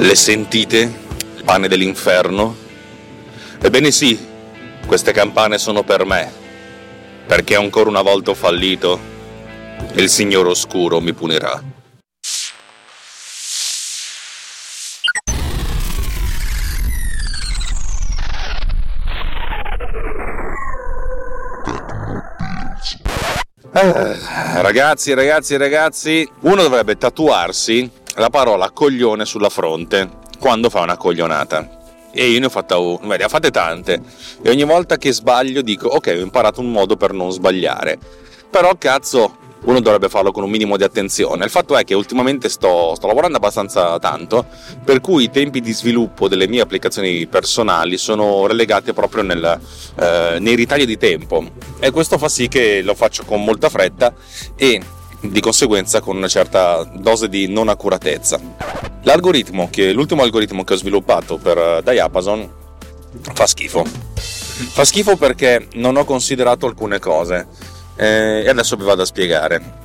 Le 0.00 0.14
sentite? 0.14 0.92
Il 1.36 1.42
pane 1.42 1.66
dell'inferno? 1.66 2.54
Ebbene 3.60 3.90
sì, 3.90 4.27
queste 4.88 5.12
campane 5.12 5.58
sono 5.58 5.82
per 5.82 6.06
me, 6.06 6.32
perché 7.26 7.54
ancora 7.54 7.90
una 7.90 8.00
volta 8.00 8.30
ho 8.30 8.34
fallito 8.34 8.98
e 9.92 10.00
il 10.00 10.08
Signore 10.08 10.48
Oscuro 10.48 10.98
mi 10.98 11.12
punirà. 11.12 11.62
Eh, 23.74 24.18
ragazzi, 24.62 25.12
ragazzi, 25.12 25.56
ragazzi, 25.58 26.30
uno 26.40 26.62
dovrebbe 26.62 26.96
tatuarsi 26.96 27.88
la 28.14 28.30
parola 28.30 28.70
coglione 28.70 29.26
sulla 29.26 29.50
fronte 29.50 30.08
quando 30.40 30.70
fa 30.70 30.80
una 30.80 30.96
coglionata. 30.96 31.77
E 32.12 32.30
io 32.30 32.40
ne 32.40 32.46
ho 32.46 32.50
fatta 32.50 32.78
una, 32.78 33.16
ne 33.16 33.24
ho 33.24 33.28
fatte 33.28 33.50
tante. 33.50 34.00
E 34.42 34.50
ogni 34.50 34.64
volta 34.64 34.96
che 34.96 35.12
sbaglio 35.12 35.62
dico, 35.62 35.88
ok, 35.88 36.06
ho 36.16 36.22
imparato 36.22 36.60
un 36.60 36.70
modo 36.70 36.96
per 36.96 37.12
non 37.12 37.30
sbagliare. 37.30 37.98
Però 38.50 38.74
cazzo, 38.78 39.36
uno 39.64 39.80
dovrebbe 39.80 40.08
farlo 40.08 40.32
con 40.32 40.44
un 40.44 40.50
minimo 40.50 40.76
di 40.76 40.84
attenzione. 40.84 41.44
Il 41.44 41.50
fatto 41.50 41.76
è 41.76 41.84
che 41.84 41.94
ultimamente 41.94 42.48
sto, 42.48 42.94
sto, 42.94 43.06
lavorando 43.06 43.36
abbastanza 43.36 43.98
tanto, 43.98 44.46
per 44.84 45.00
cui 45.00 45.24
i 45.24 45.30
tempi 45.30 45.60
di 45.60 45.72
sviluppo 45.72 46.28
delle 46.28 46.48
mie 46.48 46.60
applicazioni 46.60 47.26
personali 47.26 47.98
sono 47.98 48.46
relegati 48.46 48.92
proprio 48.92 49.22
nel, 49.22 49.60
eh, 50.00 50.36
nei 50.38 50.54
ritagli 50.54 50.86
di 50.86 50.96
tempo. 50.96 51.44
E 51.80 51.90
questo 51.90 52.18
fa 52.18 52.28
sì 52.28 52.48
che 52.48 52.82
lo 52.82 52.94
faccio 52.94 53.24
con 53.24 53.42
molta 53.42 53.68
fretta 53.68 54.12
e 54.56 54.80
di 55.20 55.40
conseguenza 55.40 56.00
con 56.00 56.16
una 56.16 56.28
certa 56.28 56.84
dose 56.94 57.28
di 57.28 57.48
non 57.48 57.68
accuratezza. 57.68 58.38
L'algoritmo, 59.02 59.68
che, 59.70 59.92
l'ultimo 59.92 60.22
algoritmo 60.22 60.64
che 60.64 60.74
ho 60.74 60.76
sviluppato 60.76 61.38
per 61.38 61.56
uh, 61.56 61.82
Diapason, 61.82 62.50
fa 63.32 63.46
schifo. 63.46 63.84
Fa 63.84 64.84
schifo 64.84 65.16
perché 65.16 65.68
non 65.74 65.96
ho 65.96 66.04
considerato 66.04 66.66
alcune 66.66 66.98
cose 66.98 67.46
eh, 67.96 68.42
e 68.44 68.48
adesso 68.48 68.76
vi 68.76 68.84
vado 68.84 69.02
a 69.02 69.06
spiegare. 69.06 69.80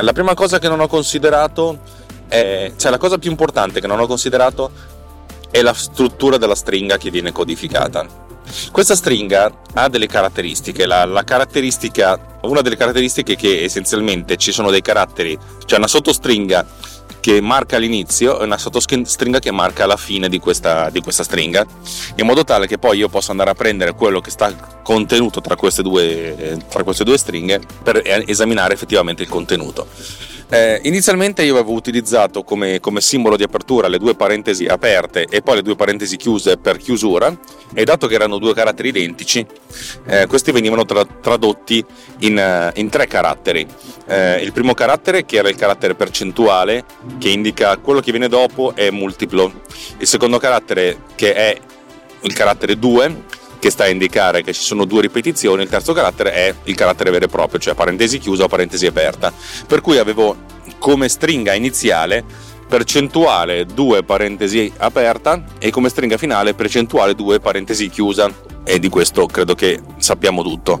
La 0.00 0.12
prima 0.12 0.34
cosa 0.34 0.58
che 0.58 0.68
non 0.68 0.80
ho 0.80 0.86
considerato 0.86 1.80
è, 2.28 2.72
cioè 2.76 2.90
la 2.90 2.98
cosa 2.98 3.18
più 3.18 3.30
importante 3.30 3.80
che 3.80 3.86
non 3.86 3.98
ho 3.98 4.06
considerato 4.06 4.70
è 5.50 5.62
la 5.62 5.72
struttura 5.72 6.36
della 6.36 6.54
stringa 6.54 6.96
che 6.98 7.10
viene 7.10 7.32
codificata. 7.32 8.25
Questa 8.70 8.94
stringa 8.94 9.50
ha 9.74 9.88
delle 9.88 10.06
caratteristiche, 10.06 10.86
la, 10.86 11.04
la, 11.04 11.24
caratteristica, 11.24 12.38
una 12.42 12.60
delle 12.60 12.76
caratteristiche 12.76 13.34
è 13.34 13.36
che 13.36 13.64
essenzialmente 13.64 14.36
ci 14.36 14.52
sono 14.52 14.70
dei 14.70 14.82
caratteri, 14.82 15.38
cioè 15.64 15.78
una 15.78 15.88
sottostringa 15.88 16.66
che 17.20 17.40
marca 17.40 17.76
l'inizio 17.78 18.40
e 18.40 18.44
una 18.44 18.56
sottostringa 18.56 19.40
che 19.40 19.50
marca 19.50 19.84
la 19.84 19.96
fine 19.96 20.28
di 20.28 20.38
questa, 20.38 20.90
di 20.90 21.00
questa, 21.00 21.24
stringa, 21.24 21.66
in 22.14 22.24
modo 22.24 22.44
tale 22.44 22.66
che 22.66 22.78
poi 22.78 22.98
io 22.98 23.08
possa 23.08 23.32
andare 23.32 23.50
a 23.50 23.54
prendere 23.54 23.94
quello 23.94 24.20
che 24.20 24.30
sta 24.30 24.54
contenuto 24.82 25.40
tra 25.40 25.56
queste 25.56 25.82
due, 25.82 26.56
tra 26.68 26.84
queste 26.84 27.02
due 27.02 27.18
stringhe 27.18 27.60
per 27.82 28.00
esaminare 28.04 28.74
effettivamente 28.74 29.22
il 29.22 29.28
contenuto. 29.28 29.88
Eh, 30.48 30.80
inizialmente 30.84 31.42
io 31.42 31.54
avevo 31.54 31.72
utilizzato 31.72 32.44
come, 32.44 32.78
come, 32.78 33.00
simbolo 33.00 33.36
di 33.36 33.42
apertura 33.42 33.88
le 33.88 33.98
due 33.98 34.14
parentesi 34.14 34.66
aperte 34.66 35.26
e 35.28 35.42
poi 35.42 35.56
le 35.56 35.62
due 35.62 35.74
parentesi 35.74 36.16
chiuse 36.16 36.56
per 36.56 36.76
chiusura 36.76 37.36
e 37.74 37.82
dato 37.82 38.06
che 38.06 38.14
erano 38.14 38.38
due 38.38 38.54
caratteri 38.54 38.90
identici, 38.90 39.44
eh, 40.06 40.26
questi 40.26 40.52
venivano 40.52 40.84
tra- 40.84 41.04
tradotti 41.04 41.84
in, 42.20 42.36
uh, 42.36 42.78
in, 42.78 42.88
tre 42.88 43.08
caratteri. 43.08 43.66
Eh, 44.06 44.40
il 44.42 44.52
primo 44.52 44.72
carattere 44.72 45.24
che 45.24 45.36
era 45.36 45.48
il 45.48 45.56
carattere 45.56 45.96
percentuale 45.96 46.84
che 47.18 47.28
indica 47.28 47.76
quello 47.78 47.98
che 47.98 48.12
viene 48.12 48.28
dopo 48.28 48.72
è 48.76 48.90
multiplo, 48.90 49.62
il 49.98 50.06
secondo 50.06 50.38
carattere 50.38 50.98
che 51.16 51.34
è 51.34 51.58
il 52.20 52.32
carattere 52.32 52.78
2 52.78 53.24
che 53.66 53.72
sta 53.72 53.82
a 53.82 53.88
indicare 53.88 54.42
che 54.42 54.52
ci 54.52 54.62
sono 54.62 54.84
due 54.84 55.00
ripetizioni, 55.00 55.64
il 55.64 55.68
terzo 55.68 55.92
carattere 55.92 56.32
è 56.32 56.54
il 56.64 56.76
carattere 56.76 57.10
vero 57.10 57.24
e 57.24 57.28
proprio, 57.28 57.58
cioè 57.58 57.74
parentesi 57.74 58.18
chiusa 58.18 58.44
o 58.44 58.48
parentesi 58.48 58.86
aperta. 58.86 59.32
Per 59.66 59.80
cui 59.80 59.98
avevo 59.98 60.36
come 60.78 61.08
stringa 61.08 61.52
iniziale 61.52 62.22
percentuale 62.68 63.66
2 63.66 64.04
parentesi 64.04 64.72
aperta 64.76 65.42
e 65.58 65.70
come 65.70 65.88
stringa 65.88 66.16
finale 66.16 66.54
percentuale 66.54 67.16
2 67.16 67.40
parentesi 67.40 67.88
chiusa 67.88 68.32
e 68.62 68.78
di 68.78 68.88
questo 68.88 69.26
credo 69.26 69.56
che 69.56 69.80
sappiamo 69.98 70.44
tutto. 70.44 70.78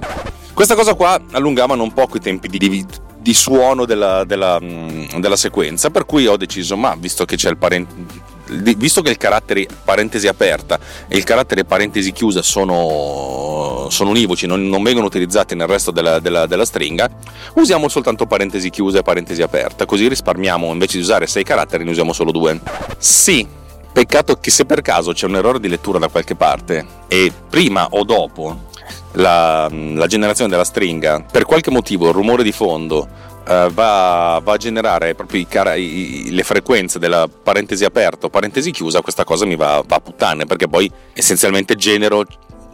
Questa 0.52 0.76
cosa 0.76 0.94
qua 0.94 1.20
allungavano 1.32 1.82
un 1.82 1.92
po' 1.92 2.08
i 2.14 2.20
tempi 2.20 2.46
di, 2.46 2.86
di 3.18 3.34
suono 3.34 3.84
della, 3.84 4.22
della, 4.22 4.60
della, 4.60 5.36
sequenza, 5.36 5.90
per 5.90 6.06
cui 6.06 6.28
ho 6.28 6.36
deciso, 6.36 6.76
ma 6.76 6.94
visto 6.96 7.24
che 7.24 7.34
c'è 7.34 7.50
il 7.50 7.56
parente 7.56 8.34
visto 8.48 9.02
che 9.02 9.10
il 9.10 9.16
carattere 9.16 9.66
parentesi 9.84 10.28
aperta 10.28 10.78
e 11.08 11.16
il 11.16 11.24
carattere 11.24 11.64
parentesi 11.64 12.12
chiusa 12.12 12.42
sono, 12.42 13.88
sono 13.90 14.10
univoci, 14.10 14.46
non, 14.46 14.68
non, 14.68 14.82
vengono 14.82 15.06
utilizzati 15.06 15.54
nel 15.54 15.66
resto 15.66 15.90
della, 15.90 16.20
della, 16.20 16.46
della, 16.46 16.64
stringa, 16.64 17.08
usiamo 17.54 17.88
soltanto 17.88 18.26
parentesi 18.26 18.70
chiusa 18.70 18.98
e 18.98 19.02
parentesi 19.02 19.42
aperta, 19.42 19.86
così 19.86 20.08
risparmiamo, 20.08 20.72
invece 20.72 20.98
di 20.98 21.02
usare 21.02 21.26
sei 21.26 21.44
caratteri 21.44 21.84
ne 21.84 21.90
usiamo 21.90 22.12
solo 22.12 22.30
due. 22.30 22.60
Sì, 22.98 23.46
peccato 23.92 24.36
che 24.38 24.50
se 24.50 24.64
per 24.64 24.82
caso 24.82 25.12
c'è 25.12 25.26
un 25.26 25.36
errore 25.36 25.60
di 25.60 25.68
lettura 25.68 25.98
da 25.98 26.08
qualche 26.08 26.34
parte 26.34 26.84
e 27.08 27.32
prima 27.48 27.88
o 27.90 28.04
dopo 28.04 28.64
la, 29.12 29.68
la 29.70 30.06
generazione 30.06 30.50
della 30.50 30.64
stringa, 30.64 31.24
per 31.30 31.44
qualche 31.44 31.70
motivo 31.70 32.08
il 32.08 32.14
rumore 32.14 32.42
di 32.42 32.52
fondo 32.52 33.08
uh, 33.46 33.70
va, 33.70 34.40
va, 34.42 34.52
a 34.52 34.56
generare 34.56 35.14
proprio 35.14 35.40
i 35.40 35.46
i, 35.76 36.28
le 36.30 36.42
frequenze 36.42 36.98
della 36.98 37.28
parentesi 37.28 37.84
aperta 37.84 38.26
o 38.26 38.30
parentesi 38.30 38.70
chiusa, 38.70 39.00
questa 39.00 39.24
cosa 39.24 39.46
mi 39.46 39.56
va, 39.56 39.82
va 39.86 39.96
a 39.96 40.00
puttane 40.00 40.46
perché 40.46 40.68
poi 40.68 40.90
essenzialmente 41.12 41.74
genero 41.76 42.24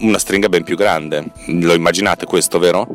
una 0.00 0.18
stringa 0.18 0.48
ben 0.48 0.64
più 0.64 0.76
grande. 0.76 1.32
Lo 1.46 1.74
immaginate 1.74 2.26
questo, 2.26 2.58
vero? 2.58 2.86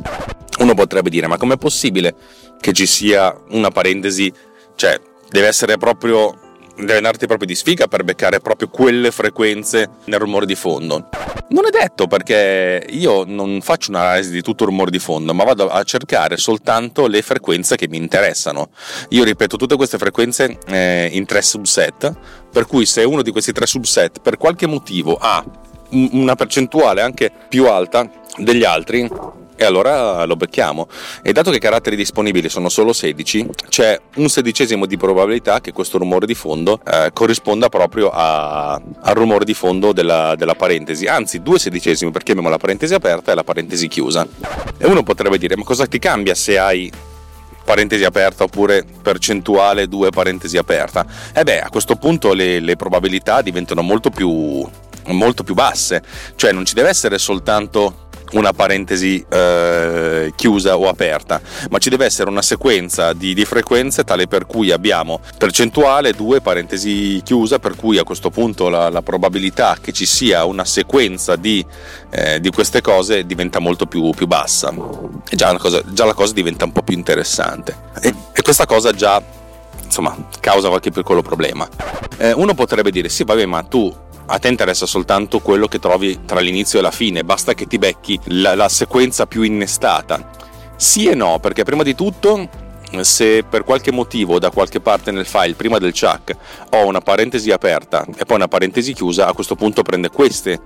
Uno 0.59 0.73
potrebbe 0.73 1.09
dire, 1.09 1.27
ma 1.27 1.37
com'è 1.37 1.57
possibile 1.57 2.15
che 2.59 2.73
ci 2.73 2.85
sia 2.85 3.35
una 3.49 3.69
parentesi, 3.69 4.31
cioè 4.75 4.99
deve 5.29 5.47
essere 5.47 5.77
proprio 5.77 6.46
devi 6.77 6.97
andarti 6.97 7.25
proprio 7.25 7.47
di 7.47 7.55
sfiga 7.55 7.87
per 7.87 8.03
beccare 8.03 8.39
proprio 8.39 8.69
quelle 8.69 9.11
frequenze 9.11 9.89
nel 10.05 10.19
rumore 10.19 10.45
di 10.45 10.55
fondo. 10.55 11.09
Non 11.49 11.65
è 11.65 11.69
detto 11.69 12.07
perché 12.07 12.85
io 12.89 13.23
non 13.25 13.61
faccio 13.61 13.91
un'analisi 13.91 14.31
di 14.31 14.41
tutto 14.41 14.63
il 14.63 14.69
rumore 14.69 14.91
di 14.91 14.99
fondo, 14.99 15.33
ma 15.33 15.43
vado 15.43 15.69
a 15.69 15.81
cercare 15.83 16.37
soltanto 16.37 17.07
le 17.07 17.21
frequenze 17.21 17.75
che 17.75 17.87
mi 17.87 17.97
interessano. 17.97 18.69
Io 19.09 19.23
ripeto 19.23 19.57
tutte 19.57 19.75
queste 19.75 19.97
frequenze 19.97 20.57
eh, 20.67 21.09
in 21.11 21.25
tre 21.25 21.41
subset, 21.41 22.13
per 22.51 22.67
cui 22.67 22.85
se 22.85 23.03
uno 23.03 23.21
di 23.21 23.31
questi 23.31 23.53
tre 23.53 23.65
subset 23.65 24.19
per 24.21 24.37
qualche 24.37 24.67
motivo 24.67 25.17
ha 25.19 25.43
una 25.91 26.35
percentuale 26.35 27.01
anche 27.01 27.31
più 27.47 27.67
alta 27.67 28.09
degli 28.35 28.65
altri, 28.65 29.09
e 29.57 29.65
allora 29.65 30.23
lo 30.25 30.35
becchiamo. 30.35 30.87
E 31.21 31.33
dato 31.33 31.49
che 31.49 31.57
i 31.57 31.59
caratteri 31.59 31.95
disponibili 31.95 32.47
sono 32.47 32.69
solo 32.69 32.93
16, 32.93 33.49
c'è 33.67 33.99
un 34.15 34.29
sedicesimo 34.29 34.85
di 34.85 34.95
probabilità 34.95 35.59
che 35.59 35.73
questo 35.73 35.97
rumore 35.97 36.25
di 36.25 36.35
fondo 36.35 36.79
eh, 36.85 37.09
corrisponda 37.11 37.67
proprio 37.67 38.09
a, 38.09 38.73
al 38.73 39.15
rumore 39.15 39.43
di 39.43 39.53
fondo 39.53 39.91
della, 39.91 40.35
della, 40.35 40.55
parentesi, 40.55 41.07
anzi 41.07 41.41
due 41.41 41.59
sedicesimi 41.59 42.11
perché 42.11 42.31
abbiamo 42.31 42.49
la 42.49 42.57
parentesi 42.57 42.93
aperta 42.93 43.31
e 43.31 43.35
la 43.35 43.43
parentesi 43.43 43.87
chiusa. 43.87 44.25
E 44.77 44.85
uno 44.85 45.03
potrebbe 45.03 45.37
dire, 45.37 45.57
ma 45.57 45.63
cosa 45.63 45.87
ti 45.87 45.99
cambia 45.99 46.35
se 46.35 46.57
hai 46.57 46.91
parentesi 47.65 48.05
aperta 48.05 48.45
oppure 48.45 48.85
percentuale 49.01 49.87
2 49.87 50.11
parentesi 50.11 50.57
aperta? 50.57 51.05
E 51.33 51.43
beh, 51.43 51.61
a 51.61 51.69
questo 51.69 51.95
punto 51.95 52.33
le, 52.33 52.59
le 52.59 52.75
probabilità 52.75 53.41
diventano 53.41 53.81
molto 53.81 54.11
più 54.11 54.65
molto 55.09 55.43
più 55.43 55.53
basse, 55.53 56.03
cioè 56.35 56.51
non 56.51 56.65
ci 56.65 56.73
deve 56.73 56.89
essere 56.89 57.17
soltanto 57.17 58.06
una 58.31 58.53
parentesi 58.53 59.23
eh, 59.29 60.33
chiusa 60.35 60.77
o 60.77 60.87
aperta, 60.87 61.41
ma 61.69 61.77
ci 61.77 61.89
deve 61.89 62.05
essere 62.05 62.29
una 62.29 62.41
sequenza 62.41 63.13
di, 63.13 63.33
di, 63.33 63.45
frequenze 63.45 64.03
tale 64.03 64.27
per 64.27 64.45
cui 64.45 64.71
abbiamo 64.71 65.21
percentuale, 65.37 66.13
due 66.13 66.41
parentesi 66.41 67.21
chiusa, 67.23 67.59
per 67.59 67.75
cui 67.75 67.97
a 67.97 68.03
questo 68.03 68.29
punto 68.29 68.69
la, 68.69 68.89
la 68.89 69.01
probabilità 69.01 69.77
che 69.79 69.91
ci 69.91 70.05
sia 70.05 70.43
una 70.43 70.65
sequenza 70.65 71.35
di, 71.35 71.65
eh, 72.09 72.39
di 72.39 72.49
queste 72.49 72.81
cose 72.81 73.25
diventa 73.25 73.59
molto 73.59 73.85
più, 73.85 74.09
più 74.11 74.27
bassa 74.27 74.73
e 75.29 75.35
già, 75.35 75.55
cosa, 75.57 75.81
già, 75.87 76.05
la 76.05 76.13
cosa 76.13 76.33
diventa 76.33 76.65
un 76.65 76.71
po' 76.71 76.81
più 76.81 76.95
interessante. 76.95 77.75
E, 78.01 78.13
e 78.33 78.41
questa 78.41 78.65
cosa 78.65 78.91
già 78.91 79.21
insomma 79.83 80.15
causa 80.39 80.67
qualche 80.67 80.91
piccolo 80.91 81.21
problema. 81.21 81.67
Eh, 82.17 82.33
uno 82.33 82.53
potrebbe 82.53 82.91
dire 82.91 83.09
sì, 83.09 83.23
vabbè, 83.23 83.45
ma 83.45 83.63
tu 83.63 83.93
a 84.27 84.39
te 84.39 84.47
interessa 84.49 84.85
soltanto 84.85 85.39
quello 85.39 85.67
che 85.67 85.79
trovi 85.79 86.25
tra 86.25 86.39
l'inizio 86.39 86.79
e 86.79 86.81
la 86.81 86.91
fine, 86.91 87.23
basta 87.23 87.53
che 87.53 87.65
ti 87.65 87.77
becchi 87.77 88.19
la, 88.25 88.55
la 88.55 88.69
sequenza 88.69 89.25
più 89.25 89.41
innestata. 89.41 90.31
Sì 90.75 91.07
e 91.07 91.15
no, 91.15 91.39
perché 91.39 91.63
prima 91.63 91.83
di 91.83 91.95
tutto 91.95 92.65
se 93.01 93.43
per 93.43 93.63
qualche 93.63 93.91
motivo 93.91 94.39
da 94.39 94.49
qualche 94.49 94.79
parte 94.79 95.11
nel 95.11 95.25
file 95.25 95.55
prima 95.55 95.77
del 95.77 95.91
chuck 95.91 96.35
ho 96.71 96.85
una 96.85 97.01
parentesi 97.01 97.51
aperta 97.51 98.05
e 98.15 98.25
poi 98.25 98.37
una 98.37 98.47
parentesi 98.47 98.93
chiusa, 98.93 99.27
a 99.27 99.33
questo 99.33 99.55
punto 99.55 99.83
prende 99.83 100.09
queste, 100.09 100.59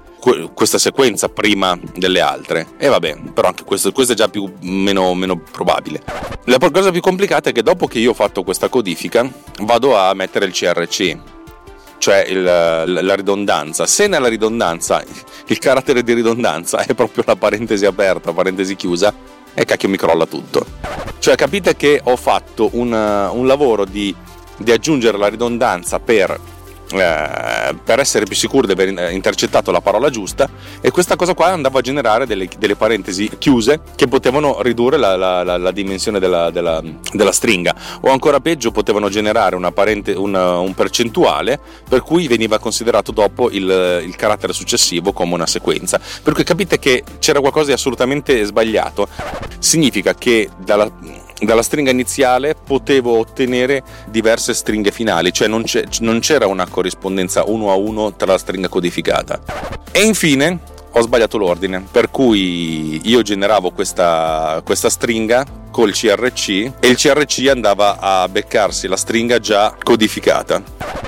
questa 0.53 0.77
sequenza 0.77 1.29
prima 1.29 1.77
delle 1.95 2.21
altre. 2.21 2.67
E 2.77 2.87
vabbè, 2.87 3.17
però 3.33 3.47
anche 3.47 3.63
questo, 3.63 3.91
questo 3.91 4.13
è 4.13 4.15
già 4.15 4.27
più, 4.27 4.51
meno, 4.61 5.13
meno, 5.13 5.37
probabile. 5.37 6.01
La 6.45 6.57
cosa 6.59 6.91
più 6.91 7.01
complicata 7.01 7.49
è 7.49 7.53
che 7.53 7.63
dopo 7.63 7.87
che 7.87 7.99
io 7.99 8.11
ho 8.11 8.15
fatto 8.15 8.43
questa 8.43 8.69
codifica 8.69 9.27
vado 9.61 9.97
a 9.97 10.13
mettere 10.13 10.45
il 10.45 10.51
CRC 10.51 11.17
cioè 12.01 12.25
il, 12.27 12.41
la 12.41 13.13
ridondanza. 13.15 13.85
Se 13.85 14.07
nella 14.07 14.27
ridondanza 14.27 15.03
il 15.45 15.59
carattere 15.59 16.01
di 16.01 16.13
ridondanza 16.13 16.79
è 16.79 16.95
proprio 16.95 17.23
la 17.27 17.35
parentesi 17.35 17.85
aperta, 17.85 18.33
parentesi 18.33 18.75
chiusa, 18.75 19.13
e 19.53 19.65
cacchio 19.65 19.87
mi 19.87 19.97
crolla 19.97 20.25
tutto. 20.25 20.65
Cioè 21.19 21.35
capite 21.35 21.75
che 21.75 22.01
ho 22.03 22.15
fatto 22.15 22.69
un, 22.73 22.91
un 22.91 23.45
lavoro 23.45 23.85
di, 23.85 24.15
di 24.57 24.71
aggiungere 24.71 25.19
la 25.19 25.27
ridondanza 25.27 25.99
per 25.99 26.39
eh, 26.93 27.75
per 27.83 27.99
essere 27.99 28.25
più 28.25 28.35
sicuro 28.35 28.65
di 28.65 28.73
aver 28.73 29.11
intercettato 29.11 29.71
la 29.71 29.81
parola 29.81 30.09
giusta 30.09 30.49
e 30.81 30.91
questa 30.91 31.15
cosa 31.15 31.33
qua 31.33 31.47
andava 31.47 31.79
a 31.79 31.81
generare 31.81 32.25
delle, 32.25 32.47
delle 32.57 32.75
parentesi 32.75 33.29
chiuse 33.37 33.81
che 33.95 34.07
potevano 34.07 34.61
ridurre 34.61 34.97
la, 34.97 35.15
la, 35.15 35.43
la, 35.43 35.57
la 35.57 35.71
dimensione 35.71 36.19
della, 36.19 36.49
della, 36.49 36.81
della, 37.11 37.31
stringa. 37.31 37.75
O 38.01 38.11
ancora 38.11 38.39
peggio 38.39 38.71
potevano 38.71 39.09
generare 39.09 39.55
una 39.55 39.71
parente, 39.71 40.11
una, 40.11 40.57
un 40.59 40.73
percentuale 40.73 41.59
per 41.87 42.01
cui 42.01 42.27
veniva 42.27 42.59
considerato 42.59 43.11
dopo 43.11 43.49
il, 43.49 44.01
il 44.03 44.15
carattere 44.15 44.53
successivo 44.53 45.13
come 45.13 45.33
una 45.33 45.47
sequenza. 45.47 45.99
Per 46.23 46.33
cui 46.33 46.43
capite 46.43 46.79
che 46.79 47.03
c'era 47.19 47.39
qualcosa 47.39 47.67
di 47.67 47.73
assolutamente 47.73 48.43
sbagliato. 48.43 49.07
Significa 49.59 50.13
che 50.13 50.49
dalla 50.57 50.89
dalla 51.41 51.63
stringa 51.63 51.91
iniziale 51.91 52.55
potevo 52.55 53.17
ottenere 53.17 53.83
diverse 54.07 54.53
stringhe 54.53 54.91
finali, 54.91 55.33
cioè 55.33 55.47
non, 55.47 55.63
non, 55.99 56.19
c'era 56.19 56.47
una 56.47 56.67
corrispondenza 56.67 57.43
uno 57.47 57.71
a 57.71 57.75
uno 57.75 58.13
tra 58.13 58.31
la 58.31 58.37
stringa 58.37 58.67
codificata. 58.67 59.41
E 59.91 60.03
infine 60.03 60.59
ho 60.93 61.01
sbagliato 61.01 61.37
l'ordine, 61.37 61.85
per 61.89 62.11
cui 62.11 63.01
io 63.03 63.21
generavo 63.21 63.71
questa, 63.71 64.61
questa 64.63 64.89
stringa 64.89 65.59
col 65.71 65.93
CRC 65.93 66.49
e 66.79 66.87
il 66.87 66.97
CRC 66.97 67.47
andava 67.47 67.97
a 67.99 68.27
beccarsi 68.27 68.87
la 68.87 68.97
stringa 68.97 69.39
già 69.39 69.75
codificata. 69.81 70.61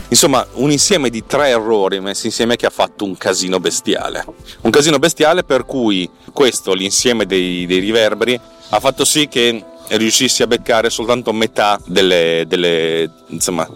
Insomma, 0.08 0.46
un 0.54 0.72
insieme 0.72 1.10
di 1.10 1.26
tre 1.26 1.50
errori 1.50 2.00
messi 2.00 2.28
insieme 2.28 2.56
che 2.56 2.66
ha 2.66 2.70
fatto 2.70 3.04
un 3.04 3.18
casino 3.18 3.60
bestiale. 3.60 4.24
Un 4.62 4.72
casino 4.72 5.00
bestiale 5.00 5.44
per 5.44 5.66
cui 5.66 6.10
questo, 6.32 6.74
l'insieme 6.74 7.26
dei, 7.26 7.66
dei 7.66 7.80
riverberi, 7.80 8.40
ha 8.70 8.80
fatto 8.80 9.04
sì 9.04 9.28
che 9.28 9.64
riuscissi 9.98 10.44
a 10.44 10.48
beccare 10.48 10.90
soltanto 10.90 11.34
metà 11.34 11.80
delle, 11.86 12.46
delle, 12.48 13.10
insomma, 13.28 13.68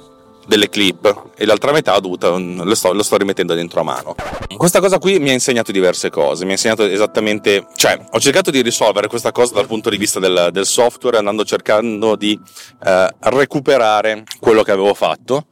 delle 0.48 0.70
clip 0.70 1.32
e 1.36 1.46
l'altra 1.46 1.72
metà 1.72 1.96
ho 1.96 2.00
dovuto, 2.00 2.38
lo 2.38 2.74
sto, 2.74 2.94
lo 2.94 3.04
sto, 3.04 3.18
rimettendo 3.18 3.54
dentro 3.54 3.82
a 3.82 3.84
mano. 3.84 4.16
Questa 4.56 4.80
cosa 4.80 4.98
qui 4.98 5.20
mi 5.20 5.30
ha 5.30 5.34
insegnato 5.34 5.72
diverse 5.72 6.10
cose, 6.10 6.46
mi 6.46 6.52
ha 6.52 6.54
insegnato 6.54 6.86
esattamente, 6.86 7.68
cioè 7.76 8.00
ho 8.10 8.20
cercato 8.20 8.50
di 8.50 8.62
risolvere 8.62 9.08
questa 9.08 9.32
cosa 9.32 9.56
dal 9.56 9.68
punto 9.68 9.90
di 9.90 9.98
vista 9.98 10.20
del, 10.20 10.50
del 10.52 10.66
software 10.66 11.18
andando 11.18 11.44
cercando 11.44 12.16
di 12.16 12.40
eh, 12.84 13.16
recuperare 13.20 14.24
quello 14.40 14.64
che 14.64 14.72
avevo 14.72 14.94
fatto, 14.94 15.48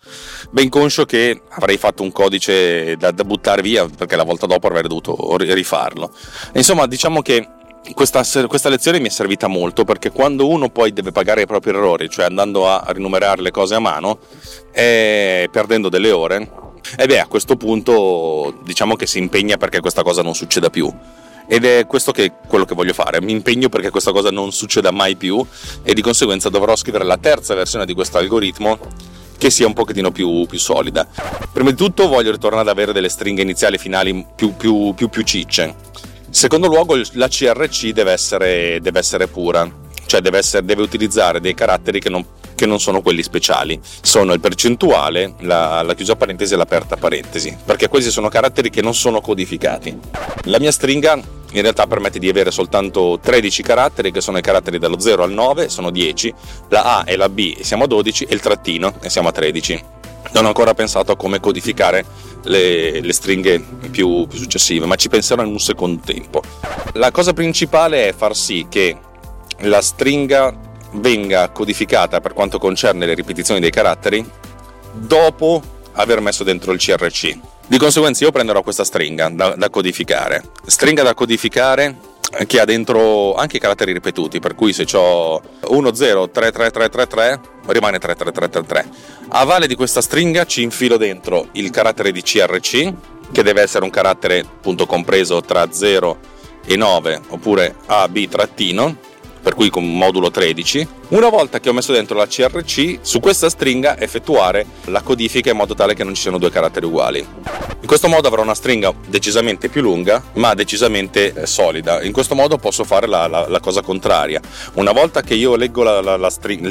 ben 0.51 0.69
conscio 0.69 1.06
che 1.06 1.41
avrei 1.50 1.77
fatto 1.77 2.01
un 2.01 2.11
codice 2.11 2.95
da, 2.95 3.11
da 3.11 3.23
buttare 3.23 3.61
via 3.61 3.85
perché 3.85 4.15
la 4.15 4.23
volta 4.23 4.45
dopo 4.47 4.68
avrei 4.68 4.83
dovuto 4.83 5.35
rifarlo. 5.38 6.11
Insomma 6.53 6.88
diciamo 6.88 7.21
che 7.21 7.47
questa, 7.93 8.23
questa, 8.47 8.69
lezione 8.69 8.99
mi 8.99 9.07
è 9.07 9.11
servita 9.11 9.47
molto 9.47 9.83
perché 9.83 10.11
quando 10.11 10.47
uno 10.47 10.69
poi 10.69 10.91
deve 10.91 11.11
pagare 11.11 11.41
i 11.41 11.45
propri 11.45 11.69
errori, 11.69 12.09
cioè 12.09 12.25
andando 12.25 12.67
a 12.67 12.83
rinumerare 12.91 13.41
le 13.41 13.51
cose 13.51 13.75
a 13.75 13.79
mano 13.79 14.19
e 14.71 15.47
perdendo 15.51 15.89
delle 15.89 16.11
ore, 16.11 16.49
e 16.97 17.05
beh 17.05 17.19
a 17.19 17.27
questo 17.27 17.55
punto 17.55 18.59
diciamo 18.63 18.95
che 18.95 19.05
si 19.05 19.19
impegna 19.19 19.57
perché 19.57 19.81
questa 19.81 20.03
cosa 20.03 20.21
non 20.21 20.33
succeda 20.33 20.69
più. 20.69 20.91
Ed 21.47 21.63
è 21.63 21.85
questo 21.85 22.11
che 22.11 22.31
quello 22.47 22.65
che 22.65 22.73
voglio 22.73 22.93
fare, 22.93 23.21
mi 23.21 23.31
impegno 23.31 23.69
perché 23.69 23.91
questa 23.91 24.11
cosa 24.11 24.31
non 24.31 24.51
succeda 24.51 24.89
mai 24.89 25.15
più 25.15 25.45
e 25.83 25.93
di 25.93 26.01
conseguenza 26.01 26.49
dovrò 26.49 26.75
scrivere 26.75 27.03
la 27.03 27.17
terza 27.17 27.53
versione 27.53 27.85
di 27.85 27.93
questo 27.93 28.17
algoritmo 28.17 28.79
che 29.37 29.51
sia 29.51 29.67
un 29.67 29.73
pochettino 29.73 30.11
più, 30.11 30.47
più, 30.47 30.57
solida. 30.57 31.07
Prima 31.53 31.69
di 31.69 31.75
tutto 31.75 32.07
voglio 32.07 32.31
ritornare 32.31 32.63
ad 32.63 32.69
avere 32.69 32.93
delle 32.93 33.09
stringhe 33.09 33.43
iniziali 33.43 33.75
e 33.75 33.79
finali 33.79 34.25
più, 34.35 34.55
più, 34.55 34.93
più, 34.95 35.07
più 35.07 35.21
cicce 35.21 35.75
secondo 36.35 36.67
luogo 36.67 36.99
la 37.13 37.29
CRC 37.29 37.91
deve 37.91 38.11
essere, 38.11 38.79
deve 38.81 38.99
essere 38.99 39.27
pura, 39.27 39.71
cioè 40.05 40.19
deve, 40.19 40.39
essere, 40.39 40.65
deve, 40.65 40.81
utilizzare 40.81 41.39
dei 41.39 41.53
caratteri 41.53 42.01
che 42.01 42.09
non, 42.09 42.25
che 42.55 42.65
non, 42.65 42.81
sono 42.81 43.01
quelli 43.01 43.23
speciali. 43.23 43.79
Sono 44.01 44.33
il 44.33 44.41
percentuale, 44.41 45.35
la, 45.39 45.81
la 45.81 45.93
chiusa 45.93 46.17
parentesi 46.17 46.53
e 46.53 46.57
l'aperta 46.57 46.97
parentesi, 46.97 47.55
perché 47.63 47.87
questi 47.87 48.11
sono 48.11 48.27
caratteri 48.27 48.69
che 48.69 48.81
non 48.81 48.93
sono 48.93 49.21
codificati. 49.21 49.97
La 50.43 50.59
mia 50.59 50.73
stringa 50.73 51.13
in 51.13 51.61
realtà 51.61 51.87
permette 51.87 52.19
di 52.19 52.27
avere 52.27 52.51
soltanto 52.51 53.17
13 53.21 53.63
caratteri, 53.63 54.11
che 54.11 54.19
sono 54.19 54.37
i 54.37 54.41
caratteri 54.41 54.77
dallo 54.77 54.99
0 54.99 55.23
al 55.23 55.31
9, 55.31 55.69
sono 55.69 55.89
10, 55.89 56.33
la 56.67 56.97
A 56.97 57.03
e 57.05 57.15
la 57.15 57.29
B 57.29 57.61
siamo 57.61 57.85
a 57.85 57.87
12 57.87 58.25
e 58.25 58.33
il 58.33 58.41
trattino 58.41 58.93
e 58.99 59.09
siamo 59.09 59.29
a 59.29 59.31
13. 59.31 59.83
Non 60.33 60.43
ho 60.43 60.47
ancora 60.47 60.73
pensato 60.73 61.13
a 61.13 61.15
come 61.15 61.39
codificare 61.39 62.03
le, 62.45 63.00
le 63.01 63.13
stringhe 63.13 63.63
più, 63.92 64.25
più 64.27 64.38
successive, 64.38 64.86
ma 64.86 64.95
ci 64.95 65.09
penserò 65.09 65.44
in 65.44 65.51
un 65.51 65.59
secondo 65.59 66.01
tempo. 66.03 66.42
La 66.94 67.12
cosa 67.12 67.33
principale 67.33 68.07
è 68.07 68.13
far 68.13 68.36
sì 68.36 68.66
che 68.69 68.97
la 69.59 69.81
stringa 69.81 70.54
venga 70.94 71.49
codificata 71.49 72.21
per 72.21 72.33
quanto 72.33 72.57
concerne 72.57 73.06
le 73.06 73.14
ripetizioni 73.14 73.59
dei 73.59 73.71
caratteri 73.71 74.25
dopo 74.94 75.61
aver 75.94 76.21
messo 76.21 76.44
dentro 76.44 76.71
il 76.71 76.80
CRC. 76.80 77.37
Di 77.68 77.78
conseguenza 77.78 78.23
io 78.23 78.31
prenderò 78.31 78.61
questa 78.61 78.83
stringa 78.83 79.30
da, 79.30 79.56
da 79.56 79.69
codificare. 79.69 80.44
Stringa 80.66 81.04
da 81.04 81.14
codificare 81.14 81.97
che 82.47 82.59
ha 82.59 82.65
dentro 82.65 83.33
anche 83.35 83.57
i 83.57 83.59
caratteri 83.59 83.94
ripetuti, 83.94 84.39
per 84.39 84.56
cui 84.56 84.73
se 84.73 84.85
ho 84.94 85.42
1 85.68 85.94
0 85.94 86.30
3 86.30 86.51
3 86.51 86.71
3 86.71 86.89
3 86.89 87.07
3 87.07 87.39
rimane 87.68 87.99
3 87.99 88.15
3 88.15 88.31
3 88.31 88.49
3 88.49 88.63
3. 88.63 88.89
A 89.30 89.44
valle 89.44 89.68
di 89.68 89.75
questa 89.75 90.01
stringa 90.01 90.45
ci 90.45 90.61
infilo 90.61 90.97
dentro 90.97 91.47
il 91.54 91.69
carattere 91.69 92.11
di 92.11 92.21
CRC, 92.21 92.94
che 93.31 93.44
deve 93.44 93.61
essere 93.61 93.83
un 93.83 93.89
carattere 93.89 94.39
appunto 94.39 94.85
compreso 94.85 95.42
tra 95.42 95.71
0 95.71 96.18
e 96.65 96.75
9 96.75 97.21
oppure 97.30 97.75
AB 97.85 98.27
trattino 98.27 98.95
per 99.42 99.54
cui 99.54 99.69
con 99.69 99.85
modulo 99.95 100.31
13. 100.31 100.87
Una 101.07 101.30
volta 101.30 101.59
che 101.59 101.69
ho 101.69 101.74
messo 101.74 101.92
dentro 101.92 102.18
la 102.18 102.26
CRC, 102.26 102.97
su 103.02 103.19
questa 103.19 103.47
stringa 103.47 104.00
effettuare 104.00 104.66
la 104.85 105.02
codifica 105.02 105.52
in 105.52 105.57
modo 105.57 105.76
tale 105.76 105.94
che 105.94 106.04
non 106.04 106.16
ci 106.16 106.24
siano 106.24 106.40
due 106.40 106.50
caratteri 106.50 106.88
uguali. 106.88 107.26
In 107.85 107.92
questo 107.92 108.07
modo 108.07 108.28
avrò 108.28 108.42
una 108.42 108.56
stringa 108.56 108.92
decisamente 109.06 109.69
più 109.69 109.83
lunga, 109.83 110.24
ma 110.33 110.56
decisamente 110.56 111.31
eh, 111.31 111.45
solida. 111.45 112.02
In 112.02 112.12
questo 112.12 112.33
modo 112.33 112.57
posso 112.57 112.83
fare 112.83 113.06
la, 113.06 113.28
la, 113.28 113.47
la 113.47 113.59
cosa 113.59 113.83
contraria. 113.83 114.42
Una 114.74 114.92
volta 114.92 115.21
che 115.21 115.35
io 115.35 115.56
leggo 115.56 115.83
la, 115.83 116.30
string, 116.31 116.66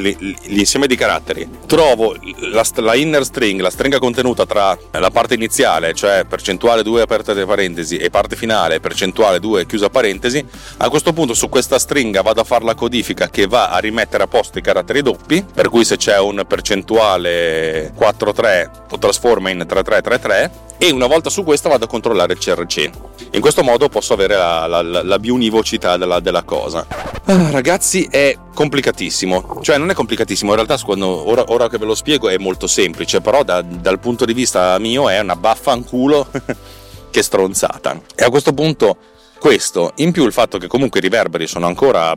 l'insieme 0.47 0.87
di 0.87 0.97
caratteri, 0.97 1.47
trovo 1.67 2.17
la, 2.51 2.95
inner 2.95 3.23
string, 3.23 3.61
la 3.61 3.69
stringa 3.69 3.99
contenuta 3.99 4.45
tra 4.45 4.77
la 4.91 5.09
parte 5.09 5.35
iniziale, 5.35 5.93
cioè 5.93 6.25
percentuale 6.27 6.83
2 6.83 7.01
aperta 7.01 7.33
parentesi, 7.45 7.95
e 7.95 8.09
parte 8.09 8.35
finale, 8.35 8.81
percentuale 8.81 9.39
2 9.39 9.65
chiusa 9.65 9.89
parentesi, 9.89 10.45
a 10.77 10.89
questo 10.89 11.13
punto 11.13 11.33
su 11.33 11.47
questa 11.47 11.79
stringa 11.79 12.21
vado 12.21 12.41
a 12.41 12.43
fare 12.43 12.65
la 12.65 12.75
codifica 12.75 13.29
che 13.29 13.47
va 13.47 13.69
a 13.69 13.77
rimettere 13.77 14.23
posto 14.27 14.59
i 14.59 14.61
caratteri 14.61 15.01
doppi, 15.01 15.43
per 15.53 15.69
cui 15.69 15.85
se 15.85 15.97
c'è 15.97 16.19
un 16.19 16.43
percentuale 16.47 17.93
4-3 17.97 18.69
lo 18.89 18.97
trasforma 18.97 19.49
in 19.49 19.65
3-3-3-3 19.67 20.49
e 20.77 20.91
una 20.91 21.07
volta 21.07 21.29
su 21.29 21.43
questo 21.43 21.69
vado 21.69 21.85
a 21.85 21.87
controllare 21.87 22.33
il 22.33 22.39
CRC. 22.39 22.89
In 23.31 23.41
questo 23.41 23.63
modo 23.63 23.87
posso 23.89 24.13
avere 24.13 24.35
la, 24.35 24.67
la, 24.67 24.81
la, 24.81 25.19
biunivocità 25.19 25.97
della, 25.97 26.19
della 26.19 26.43
cosa. 26.43 26.85
Ah, 27.25 27.49
ragazzi, 27.49 28.07
è 28.09 28.37
complicatissimo. 28.53 29.59
Cioè, 29.61 29.77
non 29.77 29.89
è 29.89 29.93
complicatissimo, 29.93 30.51
in 30.51 30.55
realtà 30.57 30.83
quando, 30.83 31.27
ora, 31.29 31.45
ora, 31.47 31.69
che 31.69 31.77
ve 31.77 31.85
lo 31.85 31.95
spiego 31.95 32.29
è 32.29 32.37
molto 32.37 32.67
semplice, 32.67 33.21
però 33.21 33.43
da, 33.43 33.61
dal 33.61 33.99
punto 33.99 34.25
di 34.25 34.33
vista 34.33 34.77
mio 34.79 35.09
è 35.09 35.19
una 35.19 35.35
baffa 35.35 35.73
in 35.73 35.85
culo 35.85 36.27
che 37.09 37.21
stronzata. 37.23 37.99
E 38.13 38.23
a 38.23 38.29
questo 38.29 38.53
punto 38.53 38.97
questo, 39.39 39.93
in 39.97 40.11
più 40.11 40.25
il 40.25 40.33
fatto 40.33 40.57
che 40.57 40.67
comunque 40.67 40.99
i 40.99 41.03
riverberi 41.03 41.47
sono 41.47 41.67
ancora 41.67 42.15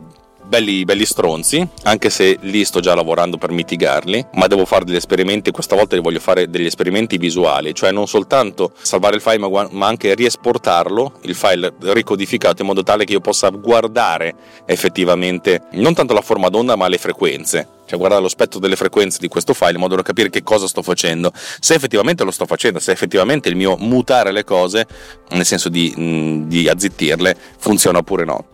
belli, 0.49 0.83
belli 0.83 1.05
stronzi, 1.05 1.65
anche 1.83 2.09
se 2.09 2.37
lì 2.41 2.65
sto 2.65 2.79
già 2.79 2.95
lavorando 2.95 3.37
per 3.37 3.51
mitigarli, 3.51 4.25
ma 4.33 4.47
devo 4.47 4.65
fare 4.65 4.83
degli 4.83 4.95
esperimenti, 4.95 5.51
questa 5.51 5.75
volta 5.75 5.99
voglio 6.01 6.19
fare 6.19 6.49
degli 6.49 6.65
esperimenti 6.65 7.17
visuali, 7.17 7.73
cioè 7.75 7.91
non 7.91 8.07
soltanto 8.07 8.71
salvare 8.81 9.15
il 9.15 9.21
file 9.21 9.37
ma, 9.37 9.67
ma 9.71 9.87
anche 9.87 10.15
riesportarlo, 10.15 11.19
il 11.21 11.35
file 11.35 11.73
ricodificato 11.79 12.63
in 12.63 12.67
modo 12.67 12.81
tale 12.81 13.05
che 13.05 13.13
io 13.13 13.21
possa 13.21 13.49
guardare 13.49 14.33
effettivamente 14.65 15.61
non 15.73 15.93
tanto 15.93 16.13
la 16.13 16.21
forma 16.21 16.49
d'onda 16.49 16.75
ma 16.75 16.87
le 16.87 16.97
frequenze 16.97 17.67
cioè 17.89 17.97
guardare 17.97 18.21
lo 18.21 18.29
spettro 18.29 18.59
delle 18.59 18.75
frequenze 18.75 19.17
di 19.19 19.27
questo 19.27 19.55
file 19.55 19.71
in 19.71 19.79
modo 19.79 19.95
da 19.95 20.03
capire 20.03 20.29
che 20.29 20.43
cosa 20.43 20.67
sto 20.67 20.83
facendo, 20.83 21.31
se 21.33 21.73
effettivamente 21.73 22.23
lo 22.23 22.29
sto 22.29 22.45
facendo, 22.45 22.77
se 22.77 22.91
effettivamente 22.91 23.49
il 23.49 23.55
mio 23.55 23.77
mutare 23.77 24.31
le 24.31 24.43
cose, 24.43 24.85
nel 25.29 25.43
senso 25.43 25.69
di, 25.69 26.43
di 26.45 26.69
azzittirle, 26.69 27.35
funziona 27.57 27.97
oppure 27.97 28.25
no. 28.25 28.49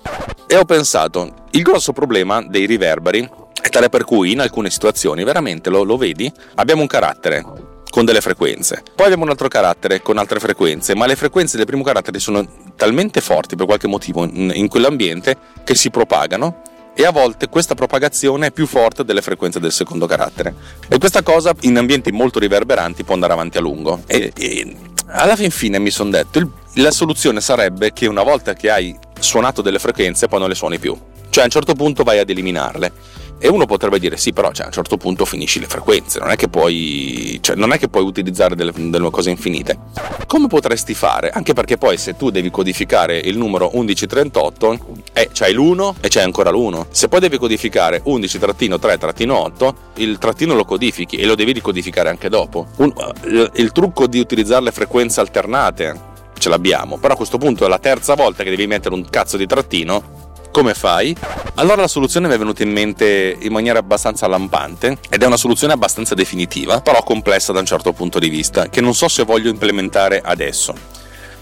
E 0.47 0.55
ho 0.55 0.63
pensato, 0.63 1.47
il 1.51 1.63
grosso 1.63 1.91
problema 1.91 2.41
dei 2.47 2.65
riverberi 2.65 3.29
è 3.61 3.67
tale 3.67 3.89
per 3.89 4.05
cui 4.05 4.31
in 4.31 4.39
alcune 4.39 4.69
situazioni, 4.69 5.25
veramente 5.25 5.69
lo, 5.69 5.83
lo 5.83 5.97
vedi, 5.97 6.31
abbiamo 6.55 6.79
un 6.79 6.87
carattere 6.87 7.43
con 7.89 8.05
delle 8.05 8.21
frequenze. 8.21 8.83
Poi 8.95 9.05
abbiamo 9.05 9.25
un 9.25 9.31
altro 9.31 9.49
carattere 9.49 10.01
con 10.01 10.17
altre 10.17 10.39
frequenze, 10.39 10.95
ma 10.95 11.05
le 11.07 11.17
frequenze 11.17 11.57
del 11.57 11.65
primo 11.65 11.83
carattere 11.83 12.19
sono 12.19 12.47
talmente 12.77 13.19
forti 13.19 13.57
per 13.57 13.65
qualche 13.65 13.87
motivo 13.87 14.23
in, 14.23 14.49
in 14.53 14.69
quell'ambiente 14.69 15.35
che 15.65 15.75
si 15.75 15.89
propagano 15.89 16.61
e 16.95 17.05
a 17.05 17.11
volte 17.11 17.49
questa 17.49 17.75
propagazione 17.75 18.47
è 18.47 18.51
più 18.51 18.65
forte 18.65 19.03
delle 19.03 19.21
frequenze 19.21 19.59
del 19.59 19.71
secondo 19.71 20.07
carattere. 20.07 20.55
E 20.87 20.97
questa 20.97 21.21
cosa 21.21 21.53
in 21.61 21.77
ambienti 21.77 22.11
molto 22.11 22.39
riverberanti 22.39 23.03
può 23.03 23.13
andare 23.13 23.33
avanti 23.33 23.57
a 23.57 23.61
lungo. 23.61 24.01
E, 24.07 24.31
e 24.35 24.75
alla 25.07 25.35
fin 25.35 25.51
fine 25.51 25.77
mi 25.77 25.91
sono 25.91 26.09
detto, 26.09 26.39
il, 26.39 26.49
la 26.75 26.91
soluzione 26.91 27.41
sarebbe 27.41 27.91
che 27.91 28.07
una 28.07 28.23
volta 28.23 28.53
che 28.53 28.71
hai 28.71 28.97
suonato 29.19 29.61
delle 29.61 29.79
frequenze 29.79 30.27
poi 30.27 30.39
non 30.39 30.49
le 30.49 30.55
suoni 30.55 30.79
più. 30.79 30.97
Cioè 31.29 31.43
a 31.43 31.45
un 31.45 31.51
certo 31.51 31.73
punto 31.73 32.03
vai 32.03 32.19
ad 32.19 32.29
eliminarle 32.29 32.91
e 33.45 33.47
uno 33.47 33.67
potrebbe 33.67 33.99
dire 33.99 34.17
sì, 34.17 34.33
però 34.33 34.51
cioè, 34.51 34.63
a 34.63 34.67
un 34.69 34.73
certo 34.73 34.97
punto 34.97 35.23
finisci 35.23 35.59
le 35.59 35.67
frequenze, 35.67 36.17
non 36.17 36.31
è 36.31 36.35
che 36.35 36.47
puoi, 36.47 37.37
cioè, 37.41 37.55
è 37.55 37.77
che 37.77 37.89
puoi 37.89 38.03
utilizzare 38.03 38.55
delle, 38.55 38.71
delle, 38.75 39.11
cose 39.11 39.29
infinite. 39.29 39.77
Come 40.25 40.47
potresti 40.47 40.95
fare? 40.95 41.29
Anche 41.29 41.53
perché 41.53 41.77
poi 41.77 41.95
se 41.97 42.15
tu 42.15 42.31
devi 42.31 42.49
codificare 42.49 43.19
il 43.19 43.37
numero 43.37 43.69
1138, 43.71 44.79
eh, 45.13 45.29
c'hai 45.31 45.53
l'1 45.53 45.93
e 46.01 46.07
c'è 46.07 46.23
ancora 46.23 46.49
l'1. 46.49 46.87
Se 46.89 47.07
poi 47.07 47.19
devi 47.19 47.37
codificare 47.37 48.01
11-3-8, 48.03 49.73
il 49.97 50.17
trattino 50.17 50.55
lo 50.55 50.65
codifichi 50.65 51.17
e 51.17 51.27
lo 51.27 51.35
devi 51.35 51.51
ricodificare 51.51 52.09
anche 52.09 52.29
dopo. 52.29 52.65
Un, 52.77 52.91
il, 53.25 53.51
il 53.57 53.71
trucco 53.71 54.07
di 54.07 54.17
utilizzare 54.17 54.63
le 54.63 54.71
frequenze 54.71 55.19
alternate 55.19 56.13
ce 56.39 56.49
l'abbiamo, 56.49 56.97
però 56.97 57.13
a 57.13 57.17
questo 57.17 57.37
punto 57.37 57.63
è 57.63 57.67
la 57.67 57.77
terza 57.77 58.15
volta 58.15 58.41
che 58.41 58.49
devi 58.49 58.65
mettere 58.65 58.95
un 58.95 59.07
cazzo 59.07 59.37
di 59.37 59.45
trattino 59.45 60.23
come 60.55 60.73
fai? 60.73 61.13
Allora 61.55 61.81
la 61.81 61.87
soluzione 61.89 62.29
mi 62.29 62.33
è 62.33 62.37
venuta 62.37 62.63
in 62.63 62.71
mente 62.71 63.35
in 63.37 63.51
maniera 63.51 63.79
abbastanza 63.79 64.25
lampante 64.25 64.99
ed 65.09 65.21
è 65.21 65.25
una 65.25 65.35
soluzione 65.35 65.73
abbastanza 65.73 66.15
definitiva, 66.15 66.79
però 66.79 67.03
complessa 67.03 67.51
da 67.51 67.59
un 67.59 67.65
certo 67.65 67.91
punto 67.91 68.19
di 68.19 68.29
vista, 68.29 68.69
che 68.69 68.79
non 68.79 68.95
so 68.95 69.09
se 69.09 69.23
voglio 69.23 69.49
implementare 69.49 70.21
adesso. 70.23 70.73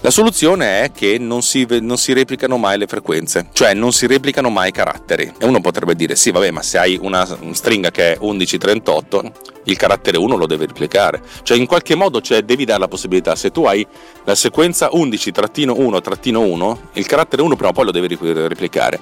La 0.04 0.10
soluzione 0.10 0.82
è 0.82 0.92
che 0.92 1.16
non 1.18 1.40
si, 1.40 1.66
non 1.80 1.96
si, 1.96 2.12
replicano 2.12 2.58
mai 2.58 2.76
le 2.76 2.86
frequenze, 2.86 3.48
cioè 3.54 3.72
non 3.72 3.90
si 3.90 4.06
replicano 4.06 4.50
mai 4.50 4.68
i 4.68 4.70
caratteri. 4.70 5.32
E 5.38 5.46
uno 5.46 5.62
potrebbe 5.62 5.94
dire: 5.94 6.14
sì, 6.14 6.30
vabbè, 6.30 6.50
ma 6.50 6.60
se 6.60 6.76
hai 6.76 6.98
una 7.00 7.26
stringa 7.52 7.90
che 7.90 8.12
è 8.12 8.18
1138, 8.20 9.32
il 9.64 9.78
carattere 9.78 10.18
1 10.18 10.36
lo 10.36 10.44
deve 10.44 10.66
replicare. 10.66 11.22
Cioè, 11.42 11.56
in 11.56 11.64
qualche 11.64 11.94
modo 11.94 12.20
cioè, 12.20 12.42
devi 12.42 12.66
dare 12.66 12.80
la 12.80 12.88
possibilità. 12.88 13.34
Se 13.34 13.50
tu 13.50 13.64
hai 13.64 13.86
la 14.24 14.34
sequenza 14.34 14.90
11-1-1, 14.92 16.76
il 16.92 17.06
carattere 17.06 17.40
1 17.40 17.54
prima 17.54 17.70
o 17.70 17.72
poi 17.72 17.86
lo 17.86 17.90
devi 17.90 18.18
replicare. 18.46 19.00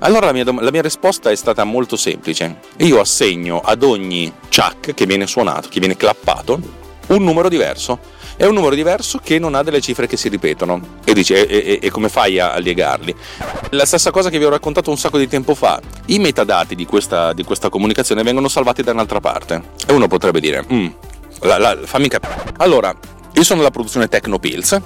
Allora 0.00 0.26
la 0.26 0.32
mia, 0.32 0.44
la 0.44 0.70
mia 0.70 0.82
risposta 0.82 1.30
è 1.30 1.34
stata 1.34 1.64
molto 1.64 1.96
semplice. 1.96 2.58
Io 2.80 3.00
assegno 3.00 3.62
ad 3.64 3.82
ogni 3.82 4.30
chuck 4.54 4.92
che 4.92 5.06
viene 5.06 5.26
suonato, 5.26 5.70
che 5.70 5.78
viene 5.78 5.96
clappato, 5.96 6.60
un 7.06 7.24
numero 7.24 7.48
diverso 7.48 8.11
è 8.36 8.44
un 8.44 8.54
numero 8.54 8.74
diverso 8.74 9.18
che 9.18 9.38
non 9.38 9.54
ha 9.54 9.62
delle 9.62 9.80
cifre 9.80 10.06
che 10.06 10.16
si 10.16 10.28
ripetono. 10.28 10.98
E 11.04 11.12
dici, 11.12 11.34
e, 11.34 11.46
e, 11.48 11.78
e 11.82 11.90
come 11.90 12.08
fai 12.08 12.38
a, 12.38 12.52
a, 12.52 12.58
liegarli? 12.58 13.14
La 13.70 13.84
stessa 13.84 14.10
cosa 14.10 14.30
che 14.30 14.38
vi 14.38 14.44
ho 14.44 14.50
raccontato 14.50 14.90
un 14.90 14.98
sacco 14.98 15.18
di 15.18 15.28
tempo 15.28 15.54
fa. 15.54 15.80
I 16.06 16.18
metadati 16.18 16.74
di 16.74 16.86
questa, 16.86 17.32
di 17.32 17.44
questa 17.44 17.68
comunicazione 17.68 18.22
vengono 18.22 18.48
salvati 18.48 18.82
da 18.82 18.92
un'altra 18.92 19.20
parte. 19.20 19.62
E 19.86 19.92
uno 19.92 20.08
potrebbe 20.08 20.40
dire, 20.40 20.64
mm, 20.70 20.86
la, 21.40 21.58
la, 21.58 21.78
fammi 21.82 22.08
capire. 22.08 22.34
Allora, 22.58 22.94
io 23.32 23.44
sono 23.44 23.62
la 23.62 23.70
produzione 23.70 24.08
Tecnopills 24.08 24.80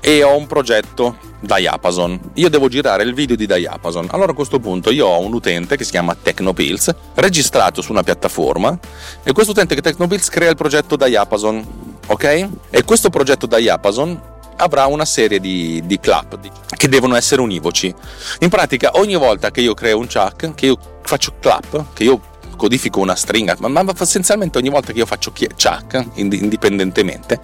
e 0.00 0.22
ho 0.22 0.36
un 0.36 0.46
progetto 0.46 1.16
Diapason. 1.40 2.18
Io 2.34 2.48
devo 2.48 2.68
girare 2.68 3.02
il 3.02 3.14
video 3.14 3.36
di 3.36 3.46
Diapason. 3.46 4.08
Allora 4.10 4.32
a 4.32 4.34
questo 4.34 4.60
punto 4.60 4.90
io 4.90 5.06
ho 5.06 5.20
un 5.20 5.32
utente 5.32 5.76
che 5.76 5.84
si 5.84 5.90
chiama 5.90 6.16
Tecnopills, 6.20 6.94
registrato 7.14 7.82
su 7.82 7.92
una 7.92 8.02
piattaforma 8.02 8.78
e 9.22 9.32
questo 9.32 9.52
utente 9.52 9.74
che 9.74 9.80
Tecnopills 9.80 10.28
crea 10.28 10.50
il 10.50 10.56
progetto 10.56 10.96
Diapason 10.96 11.90
ok? 12.12 12.48
E 12.70 12.84
questo 12.84 13.10
progetto 13.10 13.46
da 13.46 13.58
Iapason 13.58 14.30
avrà 14.56 14.86
una 14.86 15.04
serie 15.04 15.40
di, 15.40 15.82
di 15.84 15.98
clap 15.98 16.38
che 16.76 16.88
devono 16.88 17.16
essere 17.16 17.40
univoci. 17.40 17.92
In 18.40 18.48
pratica, 18.48 18.90
ogni 18.94 19.16
volta 19.16 19.50
che 19.50 19.60
io 19.60 19.74
creo 19.74 19.98
un 19.98 20.06
chuck, 20.06 20.54
che 20.54 20.66
io 20.66 20.76
faccio 21.02 21.34
clap, 21.40 21.86
che 21.92 22.04
io 22.04 22.20
codifico 22.56 23.00
una 23.00 23.16
stringa, 23.16 23.56
ma, 23.58 23.68
ma 23.68 23.92
essenzialmente 23.98 24.58
ogni 24.58 24.68
volta 24.68 24.92
che 24.92 24.98
io 24.98 25.06
faccio 25.06 25.32
chuck, 25.32 26.06
indipendentemente, 26.14 27.40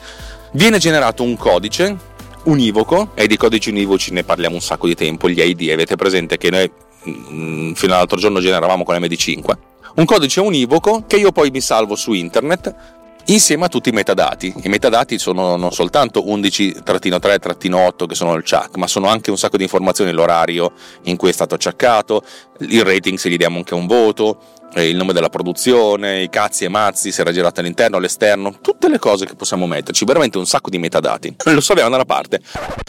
viene 0.52 0.78
generato 0.78 1.22
un 1.22 1.36
codice 1.36 1.96
univoco, 2.44 3.10
e 3.14 3.26
di 3.26 3.36
codici 3.36 3.70
univoci 3.70 4.12
ne 4.12 4.22
parliamo 4.22 4.54
un 4.54 4.60
sacco 4.60 4.86
di 4.86 4.94
tempo, 4.94 5.28
gli 5.28 5.40
ID, 5.40 5.70
avete 5.70 5.96
presente 5.96 6.36
che 6.36 6.50
noi 6.50 6.70
mm, 7.08 7.72
fino 7.72 7.94
all'altro 7.94 8.18
giorno 8.18 8.40
generavamo 8.40 8.84
con 8.84 8.96
MD5, 8.96 9.52
un 9.96 10.04
codice 10.04 10.40
univoco 10.40 11.04
che 11.06 11.16
io 11.16 11.32
poi 11.32 11.50
mi 11.50 11.60
salvo 11.60 11.96
su 11.96 12.12
internet 12.12 12.97
insieme 13.28 13.64
a 13.66 13.68
tutti 13.68 13.88
i 13.88 13.92
metadati. 13.92 14.52
I 14.62 14.68
metadati 14.68 15.18
sono 15.18 15.56
non 15.56 15.72
soltanto 15.72 16.24
11-3-8 16.24 18.06
che 18.06 18.14
sono 18.14 18.34
il 18.34 18.42
chuck, 18.42 18.76
ma 18.76 18.86
sono 18.86 19.08
anche 19.08 19.30
un 19.30 19.38
sacco 19.38 19.56
di 19.56 19.64
informazioni, 19.64 20.12
l'orario 20.12 20.72
in 21.02 21.16
cui 21.16 21.30
è 21.30 21.32
stato 21.32 21.54
acciaccato, 21.54 22.22
il 22.60 22.84
rating 22.84 23.18
se 23.18 23.28
gli 23.30 23.36
diamo 23.36 23.58
anche 23.58 23.74
un 23.74 23.86
voto, 23.86 24.38
il 24.76 24.96
nome 24.96 25.12
della 25.12 25.28
produzione, 25.28 26.22
i 26.22 26.28
cazzi 26.28 26.64
e 26.64 26.68
mazzi, 26.68 27.10
se 27.10 27.22
era 27.22 27.32
girato 27.32 27.60
all'interno, 27.60 27.96
o 27.96 27.98
all'esterno, 27.98 28.58
tutte 28.60 28.88
le 28.88 28.98
cose 28.98 29.26
che 29.26 29.34
possiamo 29.34 29.66
metterci, 29.66 30.04
veramente 30.04 30.38
un 30.38 30.46
sacco 30.46 30.70
di 30.70 30.78
metadati. 30.78 31.34
Lo 31.44 31.60
salviamo 31.60 31.90
da 31.90 31.96
una 31.96 32.04
parte. 32.04 32.40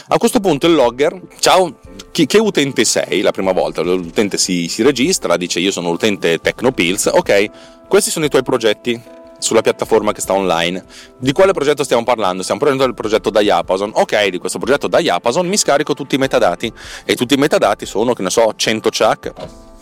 A 0.08 0.18
questo 0.18 0.40
punto 0.40 0.66
il 0.66 0.74
logger, 0.74 1.20
ciao, 1.38 1.78
chi, 2.12 2.26
che 2.26 2.38
utente 2.38 2.84
sei 2.84 3.20
la 3.22 3.30
prima 3.30 3.52
volta? 3.52 3.82
L'utente 3.82 4.38
si, 4.38 4.68
si 4.68 4.82
registra, 4.82 5.36
dice 5.36 5.60
io 5.60 5.70
sono 5.70 5.90
l'utente 5.90 6.38
Tecnopills, 6.38 7.10
ok, 7.12 7.50
questi 7.88 8.10
sono 8.10 8.24
i 8.26 8.28
tuoi 8.28 8.42
progetti, 8.42 9.00
sulla 9.40 9.62
piattaforma 9.62 10.12
che 10.12 10.20
sta 10.20 10.32
online. 10.32 10.84
Di 11.18 11.32
quale 11.32 11.52
progetto 11.52 11.82
stiamo 11.82 12.04
parlando? 12.04 12.42
Stiamo 12.42 12.60
parlando 12.60 12.84
del 12.84 12.94
progetto 12.94 13.30
Diapason. 13.30 13.90
Ok, 13.94 14.28
di 14.28 14.38
questo 14.38 14.58
progetto 14.58 14.86
Diapason 14.86 15.46
mi 15.46 15.56
scarico 15.56 15.94
tutti 15.94 16.14
i 16.14 16.18
metadati 16.18 16.72
e 17.04 17.16
tutti 17.16 17.34
i 17.34 17.36
metadati 17.36 17.86
sono, 17.86 18.12
che 18.12 18.22
ne 18.22 18.30
so, 18.30 18.52
100 18.54 18.88
chuck. 18.90 19.32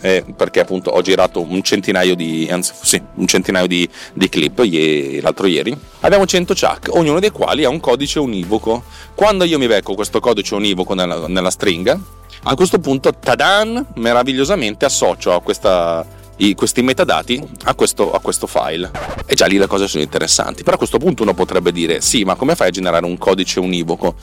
Eh, 0.01 0.23
perché 0.33 0.61
appunto 0.61 0.91
ho 0.91 1.01
girato 1.01 1.41
un 1.41 1.61
centinaio 1.61 2.15
di, 2.15 2.47
anzi, 2.49 2.71
sì, 2.81 3.01
un 3.15 3.27
centinaio 3.27 3.67
di, 3.67 3.87
di 4.13 4.29
clip 4.29 4.59
ieri, 4.63 5.19
l'altro 5.19 5.45
ieri. 5.45 5.77
Abbiamo 5.99 6.25
100 6.25 6.53
chuck, 6.53 6.95
ognuno 6.95 7.19
dei 7.19 7.31
quali 7.31 7.65
ha 7.65 7.69
un 7.69 7.81
codice 7.81 8.19
univoco. 8.19 8.83
Quando 9.13 9.43
io 9.43 9.59
mi 9.59 9.67
becco 9.67 9.95
questo 9.95 10.21
codice 10.21 10.55
univoco 10.55 10.93
nella, 10.93 11.27
nella 11.27 11.49
stringa, 11.49 11.99
a 12.43 12.55
questo 12.55 12.79
punto, 12.79 13.13
tadan, 13.13 13.85
meravigliosamente 13.95 14.85
associo 14.85 15.33
a 15.33 15.41
questa 15.41 16.05
i, 16.39 16.55
questi 16.55 16.81
metadati 16.81 17.41
a 17.63 17.73
questo, 17.73 18.11
a 18.11 18.19
questo, 18.19 18.47
file. 18.47 18.91
E 19.25 19.35
già 19.35 19.45
lì 19.45 19.57
le 19.57 19.67
cose 19.67 19.87
sono 19.87 20.03
interessanti. 20.03 20.63
Però 20.63 20.75
a 20.75 20.77
questo 20.77 20.97
punto 20.97 21.23
uno 21.23 21.33
potrebbe 21.33 21.71
dire: 21.71 22.01
sì, 22.01 22.23
ma 22.23 22.35
come 22.35 22.55
fai 22.55 22.67
a 22.67 22.71
generare 22.71 23.05
un 23.05 23.17
codice 23.17 23.59
univoco? 23.59 24.15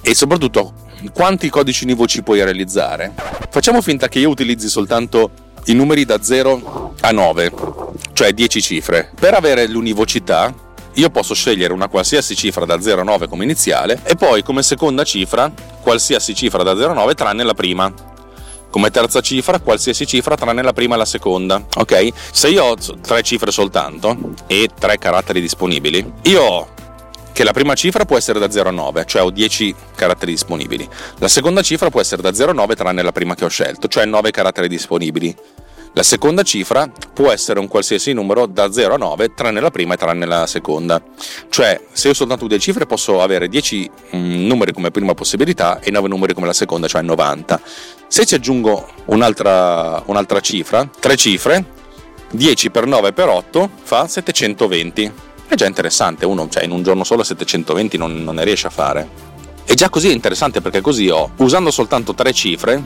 E 0.00 0.14
soprattutto, 0.14 0.74
quanti 1.12 1.48
codici 1.48 1.84
univoci 1.84 2.22
puoi 2.22 2.42
realizzare? 2.42 3.12
Facciamo 3.50 3.80
finta 3.80 4.08
che 4.08 4.18
io 4.18 4.28
utilizzi 4.28 4.68
soltanto 4.68 5.30
i 5.66 5.74
numeri 5.74 6.04
da 6.04 6.22
0 6.22 6.94
a 7.00 7.10
9, 7.10 7.52
cioè 8.12 8.32
10 8.32 8.62
cifre. 8.62 9.10
Per 9.18 9.34
avere 9.34 9.66
l'univocità, 9.66 10.52
io 10.94 11.10
posso 11.10 11.34
scegliere 11.34 11.72
una 11.72 11.88
qualsiasi 11.88 12.36
cifra 12.36 12.64
da 12.64 12.80
0 12.80 13.00
a 13.00 13.04
9 13.04 13.28
come 13.28 13.44
iniziale 13.44 14.00
e 14.04 14.14
poi 14.14 14.42
come 14.42 14.62
seconda 14.62 15.02
cifra 15.04 15.50
qualsiasi 15.80 16.34
cifra 16.34 16.62
da 16.62 16.76
0 16.76 16.90
a 16.90 16.94
9 16.94 17.14
tranne 17.14 17.42
la 17.42 17.54
prima 17.54 17.92
come 18.74 18.90
terza 18.90 19.20
cifra 19.20 19.60
qualsiasi 19.60 20.04
cifra 20.04 20.34
tranne 20.34 20.60
la 20.60 20.72
prima 20.72 20.96
e 20.96 20.98
la 20.98 21.04
seconda. 21.04 21.64
Ok? 21.76 22.08
Se 22.32 22.48
io 22.48 22.64
ho 22.64 22.76
tre 23.00 23.22
cifre 23.22 23.52
soltanto 23.52 24.34
e 24.48 24.68
tre 24.76 24.98
caratteri 24.98 25.40
disponibili, 25.40 26.04
io 26.22 26.42
ho 26.42 26.68
che 27.32 27.44
la 27.44 27.52
prima 27.52 27.74
cifra 27.74 28.04
può 28.04 28.16
essere 28.16 28.40
da 28.40 28.50
0 28.50 28.70
a 28.70 28.72
9, 28.72 29.04
cioè 29.06 29.22
ho 29.22 29.30
10 29.30 29.72
caratteri 29.94 30.32
disponibili. 30.32 30.88
La 31.18 31.28
seconda 31.28 31.62
cifra 31.62 31.88
può 31.88 32.00
essere 32.00 32.20
da 32.20 32.34
0 32.34 32.50
a 32.50 32.54
9 32.54 32.74
tranne 32.74 33.02
la 33.02 33.12
prima 33.12 33.36
che 33.36 33.44
ho 33.44 33.48
scelto, 33.48 33.86
cioè 33.86 34.06
9 34.06 34.32
caratteri 34.32 34.66
disponibili. 34.66 35.36
La 35.92 36.02
seconda 36.02 36.42
cifra 36.42 36.90
può 37.12 37.30
essere 37.30 37.60
un 37.60 37.68
qualsiasi 37.68 38.12
numero 38.12 38.46
da 38.46 38.72
0 38.72 38.94
a 38.94 38.96
9, 38.96 39.34
tranne 39.34 39.60
la 39.60 39.70
prima 39.70 39.94
e 39.94 39.96
tranne 39.96 40.26
la 40.26 40.48
seconda. 40.48 41.00
Cioè, 41.48 41.80
se 41.92 42.08
ho 42.08 42.12
soltanto 42.12 42.48
due 42.48 42.58
cifre, 42.58 42.86
posso 42.86 43.22
avere 43.22 43.46
10 43.46 43.90
mm, 44.16 44.46
numeri 44.46 44.72
come 44.72 44.90
prima 44.90 45.14
possibilità 45.14 45.78
e 45.78 45.92
9 45.92 46.08
numeri 46.08 46.34
come 46.34 46.46
la 46.46 46.52
seconda, 46.52 46.88
cioè 46.88 47.02
90. 47.02 47.60
Se 48.14 48.24
ci 48.24 48.36
aggiungo 48.36 48.88
un'altra, 49.06 50.00
un'altra 50.06 50.38
cifra, 50.38 50.88
tre 51.00 51.16
cifre, 51.16 51.64
10 52.30 52.70
per 52.70 52.86
9 52.86 53.12
per 53.12 53.26
8 53.26 53.68
fa 53.82 54.06
720. 54.06 55.12
È 55.48 55.54
già 55.56 55.66
interessante, 55.66 56.24
uno 56.24 56.48
cioè, 56.48 56.62
in 56.62 56.70
un 56.70 56.84
giorno 56.84 57.02
solo 57.02 57.24
720 57.24 57.96
non, 57.96 58.22
non 58.22 58.36
ne 58.36 58.44
riesce 58.44 58.68
a 58.68 58.70
fare. 58.70 59.08
E 59.64 59.74
già 59.74 59.88
così 59.88 60.10
è 60.10 60.12
interessante 60.12 60.60
perché 60.60 60.80
così 60.80 61.08
ho, 61.08 61.32
usando 61.38 61.72
soltanto 61.72 62.14
tre 62.14 62.32
cifre, 62.32 62.80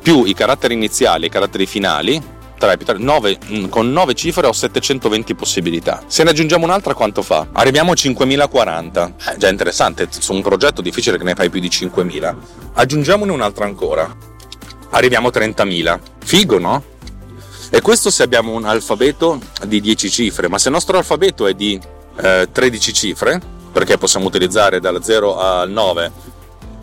più 0.00 0.22
i 0.22 0.32
caratteri 0.32 0.74
iniziali 0.74 1.24
e 1.24 1.26
i 1.26 1.30
caratteri 1.30 1.66
finali, 1.66 2.22
3 2.56 2.76
più 2.76 2.86
3, 2.86 2.98
9, 2.98 3.38
con 3.70 3.90
9 3.90 4.14
cifre 4.14 4.46
ho 4.46 4.52
720 4.52 5.34
possibilità. 5.34 6.04
Se 6.06 6.22
ne 6.22 6.30
aggiungiamo 6.30 6.64
un'altra 6.64 6.94
quanto 6.94 7.22
fa? 7.22 7.48
Arriviamo 7.50 7.90
a 7.90 7.94
5040. 7.96 9.14
È 9.24 9.36
già 9.38 9.48
interessante, 9.48 10.06
su 10.08 10.32
un 10.32 10.40
progetto 10.40 10.82
difficile 10.82 11.18
che 11.18 11.24
ne 11.24 11.34
fai 11.34 11.50
più 11.50 11.58
di 11.58 11.68
5000. 11.68 12.36
Aggiungiamone 12.74 13.32
un'altra 13.32 13.64
ancora. 13.64 14.36
Arriviamo 14.90 15.28
a 15.28 15.30
30.000. 15.34 15.98
Figo, 16.24 16.58
no? 16.58 16.82
E 17.70 17.80
questo 17.80 18.10
se 18.10 18.22
abbiamo 18.22 18.52
un 18.52 18.64
alfabeto 18.64 19.38
di 19.66 19.80
10 19.80 20.10
cifre, 20.10 20.48
ma 20.48 20.58
se 20.58 20.68
il 20.68 20.74
nostro 20.74 20.96
alfabeto 20.96 21.46
è 21.46 21.54
di 21.54 21.78
eh, 22.20 22.48
13 22.50 22.92
cifre, 22.92 23.40
perché 23.70 23.98
possiamo 23.98 24.26
utilizzare 24.26 24.80
dal 24.80 25.04
0 25.04 25.38
al 25.38 25.70
9 25.70 26.36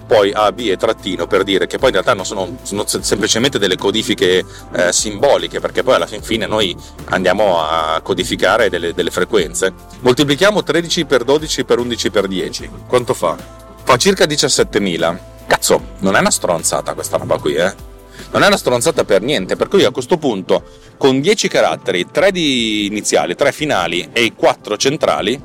poi 0.05 0.31
A, 0.33 0.51
B 0.51 0.67
e 0.69 0.77
trattino 0.77 1.25
per 1.25 1.43
dire 1.43 1.65
che 1.65 1.77
poi 1.77 1.87
in 1.87 1.93
realtà 1.93 2.13
non 2.13 2.25
sono, 2.25 2.57
sono 2.61 2.85
semplicemente 2.85 3.57
delle 3.57 3.75
codifiche 3.75 4.45
eh, 4.71 4.93
simboliche 4.93 5.59
perché 5.59 5.81
poi 5.81 5.95
alla 5.95 6.05
fin 6.05 6.21
fine 6.21 6.45
noi 6.45 6.75
andiamo 7.05 7.59
a 7.59 7.99
codificare 8.01 8.69
delle, 8.69 8.93
delle, 8.93 9.09
frequenze 9.09 9.73
moltiplichiamo 10.01 10.61
13 10.61 11.05
per 11.05 11.23
12 11.23 11.65
per 11.65 11.79
11 11.79 12.11
per 12.11 12.27
10 12.27 12.69
quanto 12.87 13.13
fa? 13.13 13.35
fa 13.83 13.97
circa 13.97 14.25
17.000 14.25 15.17
cazzo 15.47 15.81
non 15.99 16.15
è 16.15 16.19
una 16.19 16.31
stronzata 16.31 16.93
questa 16.93 17.17
roba 17.17 17.39
qui 17.39 17.55
eh 17.55 17.93
non 18.35 18.43
è 18.43 18.47
una 18.47 18.57
stronzata 18.57 19.05
per 19.05 19.21
niente 19.21 19.55
per 19.55 19.69
cui 19.69 19.85
a 19.85 19.91
questo 19.91 20.17
punto 20.17 20.63
con 20.97 21.21
10 21.21 21.47
caratteri 21.47 22.05
3 22.11 22.31
di 22.31 22.85
iniziali 22.85 23.33
3 23.33 23.51
finali 23.53 24.09
e 24.11 24.33
4 24.35 24.75
centrali 24.75 25.41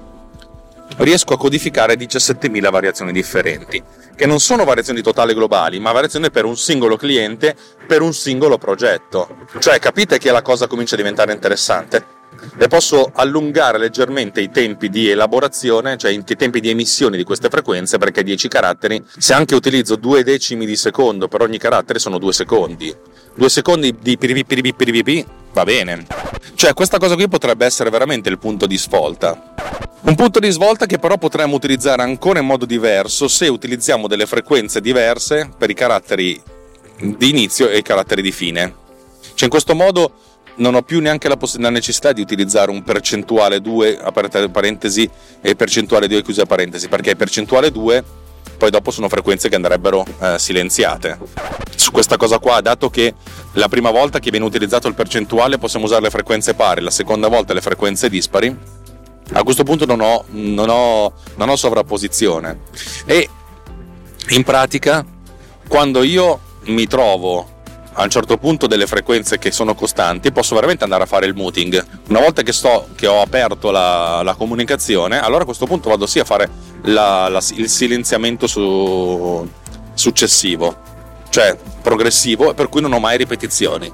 riesco 0.97 1.35
a 1.35 1.39
codificare 1.39 1.95
17.000 1.95 2.69
variazioni 2.69 3.13
differenti 3.13 3.81
che 4.17 4.27
non 4.27 4.41
sono 4.41 4.65
variazioni 4.65 5.01
totali 5.01 5.33
globali, 5.33 5.81
ma 5.81 5.93
variazioni 5.93 6.31
per 6.31 6.45
un 6.45 6.55
singolo 6.55 6.97
cliente, 6.97 7.57
per 7.87 8.03
un 8.03 8.13
singolo 8.13 8.59
progetto. 8.59 9.47
Cioè, 9.59 9.79
capite 9.79 10.19
che 10.19 10.31
la 10.31 10.43
cosa 10.43 10.67
comincia 10.67 10.93
a 10.93 10.99
diventare 10.99 11.33
interessante? 11.33 12.20
E 12.59 12.69
posso 12.69 13.11
allungare 13.15 13.79
leggermente 13.79 14.41
i 14.41 14.51
tempi 14.51 14.89
di 14.89 15.09
elaborazione, 15.09 15.97
cioè 15.97 16.11
i 16.11 16.23
tempi 16.25 16.61
di 16.61 16.71
emissione 16.71 17.17
di 17.17 17.25
queste 17.25 17.49
frequenze, 17.49 17.99
perché 17.99 18.23
10 18.23 18.49
caratteri, 18.49 19.03
se 19.19 19.33
anche 19.33 19.55
utilizzo 19.55 19.97
due 19.97 20.23
decimi 20.23 20.67
di 20.67 20.77
secondo 20.77 21.29
per 21.29 21.43
ogni 21.43 21.59
carattere, 21.59 21.99
sono 21.99 22.19
due 22.19 22.33
secondi. 22.33 22.95
Due 23.35 23.49
secondi 23.49 23.97
di 24.01 24.19
piripi 24.19 24.45
piripi 24.45 24.75
piripi 24.75 25.27
va 25.53 25.65
bene. 25.65 26.07
Cioè, 26.55 26.75
questa 26.75 26.99
cosa 26.99 27.15
qui 27.15 27.29
potrebbe 27.29 27.65
essere 27.65 27.91
veramente 27.91 28.29
il 28.29 28.39
punto 28.39 28.67
di 28.67 28.77
svolta. 28.77 29.55
Un 30.03 30.15
punto 30.15 30.39
di 30.39 30.51
svolta 30.51 30.87
che 30.87 30.99
però 30.99 31.19
potremmo 31.19 31.55
utilizzare 31.55 32.03
ancora 32.03 32.41
in 32.41 32.47
modo 32.47 32.65
diverso 32.65 33.29
se 33.29 33.49
utilizziamo 33.49 34.09
delle 34.09 34.27
frequenze 34.27 34.81
diverse 34.81 35.51
per 35.57 35.71
i 35.71 35.75
caratteri 35.75 36.41
di 36.99 37.29
inizio 37.29 37.69
e 37.69 37.79
i 37.79 37.83
caratteri 37.83 38.23
di 38.23 38.33
fine. 38.33 38.75
Cioè 39.21 39.45
in 39.45 39.51
questo 39.51 39.75
modo 39.75 40.13
non 40.61 40.75
ho 40.75 40.83
più 40.83 41.01
neanche 41.01 41.29
la, 41.29 41.37
poss- 41.37 41.57
la 41.57 41.71
necessità 41.71 42.13
di 42.13 42.21
utilizzare 42.21 42.71
un 42.71 42.83
percentuale 42.83 43.61
2 43.61 43.99
aperte 44.01 44.49
parentesi 44.49 45.09
e 45.41 45.57
percentuale 45.57 46.07
2 46.07 46.23
chiusa 46.23 46.47
parentesi 46.47 46.89
perché 46.89 47.17
percentuale 47.17 47.71
2 47.71 48.05
poi 48.57 48.71
dopo 48.71 48.91
sono 48.91 49.09
frequenze 49.09 49.49
che 49.49 49.55
andrebbero 49.55 50.05
eh, 50.21 50.39
silenziate. 50.39 51.19
Su 51.75 51.93
questa 51.93 52.19
cosa 52.19 52.39
qua, 52.39 52.61
dato 52.61 52.91
che 52.91 53.15
la 53.55 53.69
prima 53.69 53.91
volta 53.91 54.19
che 54.19 54.29
viene 54.31 54.45
utilizzato 54.45 54.87
il 54.87 54.95
percentuale 54.95 55.57
possiamo 55.57 55.87
usare 55.87 56.03
le 56.03 56.11
frequenze 56.11 56.53
pari, 56.53 56.83
la 56.83 56.91
seconda 56.91 57.29
volta 57.29 57.55
le 57.55 57.63
frequenze 57.63 58.11
dispari, 58.11 58.55
a 59.33 59.43
questo 59.45 59.63
punto 59.63 59.87
non 59.87 60.03
ho, 60.03 60.25
non 60.33 60.69
ho, 60.69 61.15
non 61.37 61.49
ho 61.49 61.57
sovrapposizione. 61.57 62.61
E 63.07 63.29
in 64.29 64.43
pratica, 64.43 65.07
quando 65.67 66.03
io 66.03 66.41
mi 66.65 66.87
trovo 66.87 67.60
a 67.95 68.03
un 68.03 68.11
certo 68.11 68.37
punto 68.37 68.67
delle 68.67 68.87
frequenze 68.87 69.39
che 69.39 69.51
sono 69.51 69.75
costanti, 69.75 70.33
posso 70.33 70.55
veramente 70.55 70.85
andare 70.85 71.03
a 71.03 71.07
fare 71.07 71.27
il 71.27 71.35
muting. 71.35 71.85
Una 72.09 72.21
volta 72.21 72.43
che, 72.43 72.53
sto, 72.53 72.89
che 72.95 73.07
ho 73.07 73.21
aperto 73.21 73.71
la, 73.71 74.23
la, 74.23 74.35
comunicazione, 74.35 75.21
allora 75.21 75.43
a 75.43 75.45
questo 75.45 75.67
punto 75.67 75.89
vado 75.89 76.07
sì 76.07 76.19
a 76.19 76.25
fare 76.25 76.49
la, 76.85 77.29
la, 77.29 77.43
il 77.57 77.69
silenziamento 77.69 78.47
su, 78.47 79.49
successivo, 79.95 80.77
cioè 81.31 81.57
progressivo, 81.83 82.55
per 82.55 82.69
cui 82.69 82.81
non 82.81 82.93
ho 82.93 82.99
mai 82.99 83.17
ripetizioni. 83.17 83.93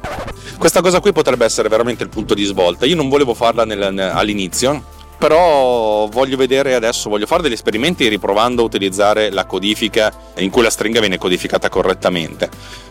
Questa 0.58 0.80
cosa 0.80 1.00
qui 1.00 1.12
potrebbe 1.12 1.44
essere 1.44 1.68
veramente 1.68 2.02
il 2.02 2.08
punto 2.08 2.34
di 2.34 2.44
svolta. 2.44 2.86
Io 2.86 2.96
non 2.96 3.08
volevo 3.08 3.34
farla 3.34 3.64
nel, 3.64 3.98
all'inizio, 3.98 4.94
però 5.18 6.06
voglio 6.08 6.36
vedere 6.36 6.74
adesso, 6.74 7.08
voglio 7.08 7.26
fare 7.26 7.42
degli 7.42 7.52
esperimenti 7.52 8.06
riprovando 8.08 8.62
a 8.62 8.64
utilizzare 8.64 9.30
la 9.30 9.46
codifica 9.46 10.12
in 10.36 10.50
cui 10.50 10.62
la 10.62 10.70
stringa 10.70 11.00
viene 11.00 11.18
codificata 11.18 11.68
correttamente. 11.68 12.48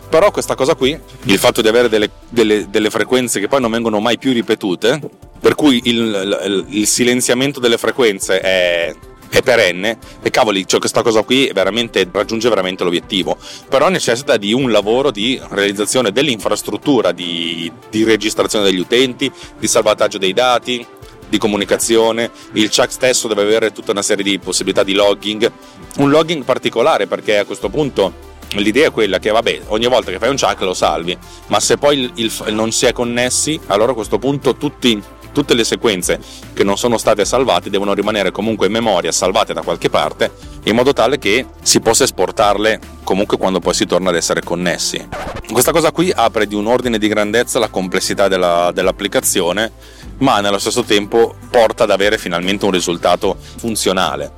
Però 0.08 0.30
questa 0.30 0.54
cosa 0.54 0.74
qui, 0.74 0.98
il 1.24 1.38
fatto 1.38 1.62
di 1.62 1.68
avere 1.68 1.88
delle, 1.88 2.10
delle, 2.28 2.70
delle 2.70 2.90
frequenze 2.90 3.40
che 3.40 3.48
poi 3.48 3.60
non 3.60 3.70
vengono 3.70 4.00
mai 4.00 4.18
più 4.18 4.32
ripetute, 4.32 5.00
per 5.40 5.54
cui 5.54 5.80
il, 5.84 5.96
il, 6.44 6.66
il 6.68 6.86
silenziamento 6.86 7.58
delle 7.58 7.76
frequenze 7.76 8.40
è, 8.40 8.94
è 9.28 9.42
perenne 9.42 9.98
e 10.22 10.30
cavoli, 10.30 10.66
cioè 10.66 10.78
questa 10.78 11.02
cosa 11.02 11.22
qui 11.22 11.50
veramente, 11.52 12.08
raggiunge 12.10 12.48
veramente 12.48 12.84
l'obiettivo, 12.84 13.36
però 13.68 13.88
necessita 13.88 14.36
di 14.36 14.52
un 14.52 14.70
lavoro 14.70 15.10
di 15.10 15.40
realizzazione 15.50 16.12
dell'infrastruttura, 16.12 17.12
di, 17.12 17.70
di 17.90 18.04
registrazione 18.04 18.64
degli 18.64 18.78
utenti, 18.78 19.30
di 19.58 19.66
salvataggio 19.66 20.18
dei 20.18 20.32
dati, 20.32 20.86
di 21.28 21.38
comunicazione, 21.38 22.30
il 22.52 22.70
chuck 22.70 22.92
stesso 22.92 23.28
deve 23.28 23.42
avere 23.42 23.72
tutta 23.72 23.92
una 23.92 24.02
serie 24.02 24.24
di 24.24 24.38
possibilità 24.38 24.82
di 24.82 24.94
logging, 24.94 25.50
un 25.98 26.10
logging 26.10 26.44
particolare 26.44 27.06
perché 27.06 27.38
a 27.38 27.44
questo 27.44 27.68
punto 27.68 28.34
l'idea 28.54 28.88
è 28.88 28.90
quella 28.90 29.18
che 29.18 29.30
vabbè 29.30 29.62
ogni 29.68 29.86
volta 29.86 30.10
che 30.10 30.18
fai 30.18 30.28
un 30.28 30.36
chuck 30.36 30.60
lo 30.60 30.74
salvi, 30.74 31.16
ma 31.48 31.60
se 31.60 31.76
poi 31.76 31.98
il, 31.98 32.12
il, 32.14 32.54
non 32.54 32.70
si 32.72 32.86
è 32.86 32.92
connessi 32.92 33.58
allora 33.66 33.92
a 33.92 33.94
questo 33.94 34.18
punto 34.18 34.56
tutti, 34.56 35.02
tutte 35.32 35.54
le 35.54 35.64
sequenze 35.64 36.18
che 36.54 36.64
non 36.64 36.78
sono 36.78 36.96
state 36.96 37.24
salvate 37.24 37.70
devono 37.70 37.92
rimanere 37.92 38.30
comunque 38.30 38.66
in 38.66 38.72
memoria, 38.72 39.12
salvate 39.12 39.52
da 39.52 39.62
qualche 39.62 39.90
parte, 39.90 40.32
in 40.64 40.74
modo 40.74 40.92
tale 40.92 41.18
che 41.18 41.46
si 41.62 41.80
possa 41.80 42.04
esportarle 42.04 42.80
comunque 43.04 43.36
quando 43.36 43.60
poi 43.60 43.74
si 43.74 43.84
torna 43.84 44.10
ad 44.10 44.16
essere 44.16 44.40
connessi. 44.40 45.06
Questa 45.52 45.72
cosa 45.72 45.92
qui 45.92 46.10
apre 46.14 46.46
di 46.46 46.54
un 46.54 46.66
ordine 46.66 46.98
di 46.98 47.08
grandezza 47.08 47.58
la 47.58 47.68
complessità 47.68 48.28
della, 48.28 48.70
dell'applicazione 48.72 49.72
ma 50.18 50.40
nello 50.40 50.58
stesso 50.58 50.82
tempo 50.82 51.36
porta 51.50 51.84
ad 51.84 51.90
avere 51.90 52.18
finalmente 52.18 52.64
un 52.64 52.70
risultato 52.70 53.36
funzionale. 53.56 54.32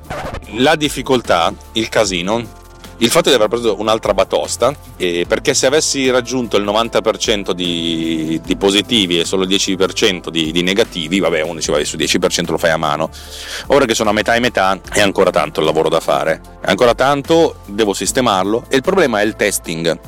La 0.57 0.77
difficoltà, 0.77 1.53
il 1.73 1.89
casino, 1.89 2.57
il 2.99 3.11
fatto 3.11 3.29
di 3.29 3.35
aver 3.37 3.49
preso 3.49 3.79
un'altra 3.79 4.13
batosta, 4.13 4.75
eh, 4.97 5.25
perché 5.29 5.55
se 5.55 5.67
avessi 5.67 6.11
raggiunto 6.11 6.57
il 6.57 6.65
90% 6.65 7.53
di, 7.53 8.41
di, 8.45 8.57
positivi 8.57 9.21
e 9.21 9.25
solo 9.25 9.45
il 9.45 9.49
10% 9.49 10.29
di, 10.31 10.51
di 10.51 10.63
negativi, 10.63 11.21
vabbè, 11.21 11.43
uno 11.43 11.55
dice, 11.55 11.71
vai, 11.71 11.85
su 11.85 11.97
10% 11.97 12.51
lo 12.51 12.59
fai 12.59 12.71
a 12.71 12.77
mano. 12.77 13.11
Ora 13.69 13.85
che 13.85 13.95
sono 13.95 14.11
a 14.11 14.13
metà 14.13 14.35
e 14.35 14.41
metà, 14.41 14.81
è 14.93 15.01
ancora 15.01 15.31
tanto 15.31 15.61
il 15.61 15.67
lavoro 15.67 15.89
da 15.89 16.01
fare. 16.01 16.41
È 16.61 16.69
ancora 16.71 16.95
tanto, 16.95 17.61
devo 17.67 17.93
sistemarlo. 17.93 18.65
E 18.69 18.77
il 18.77 18.83
problema 18.83 19.21
è 19.21 19.25
il 19.25 19.37
testing, 19.37 19.99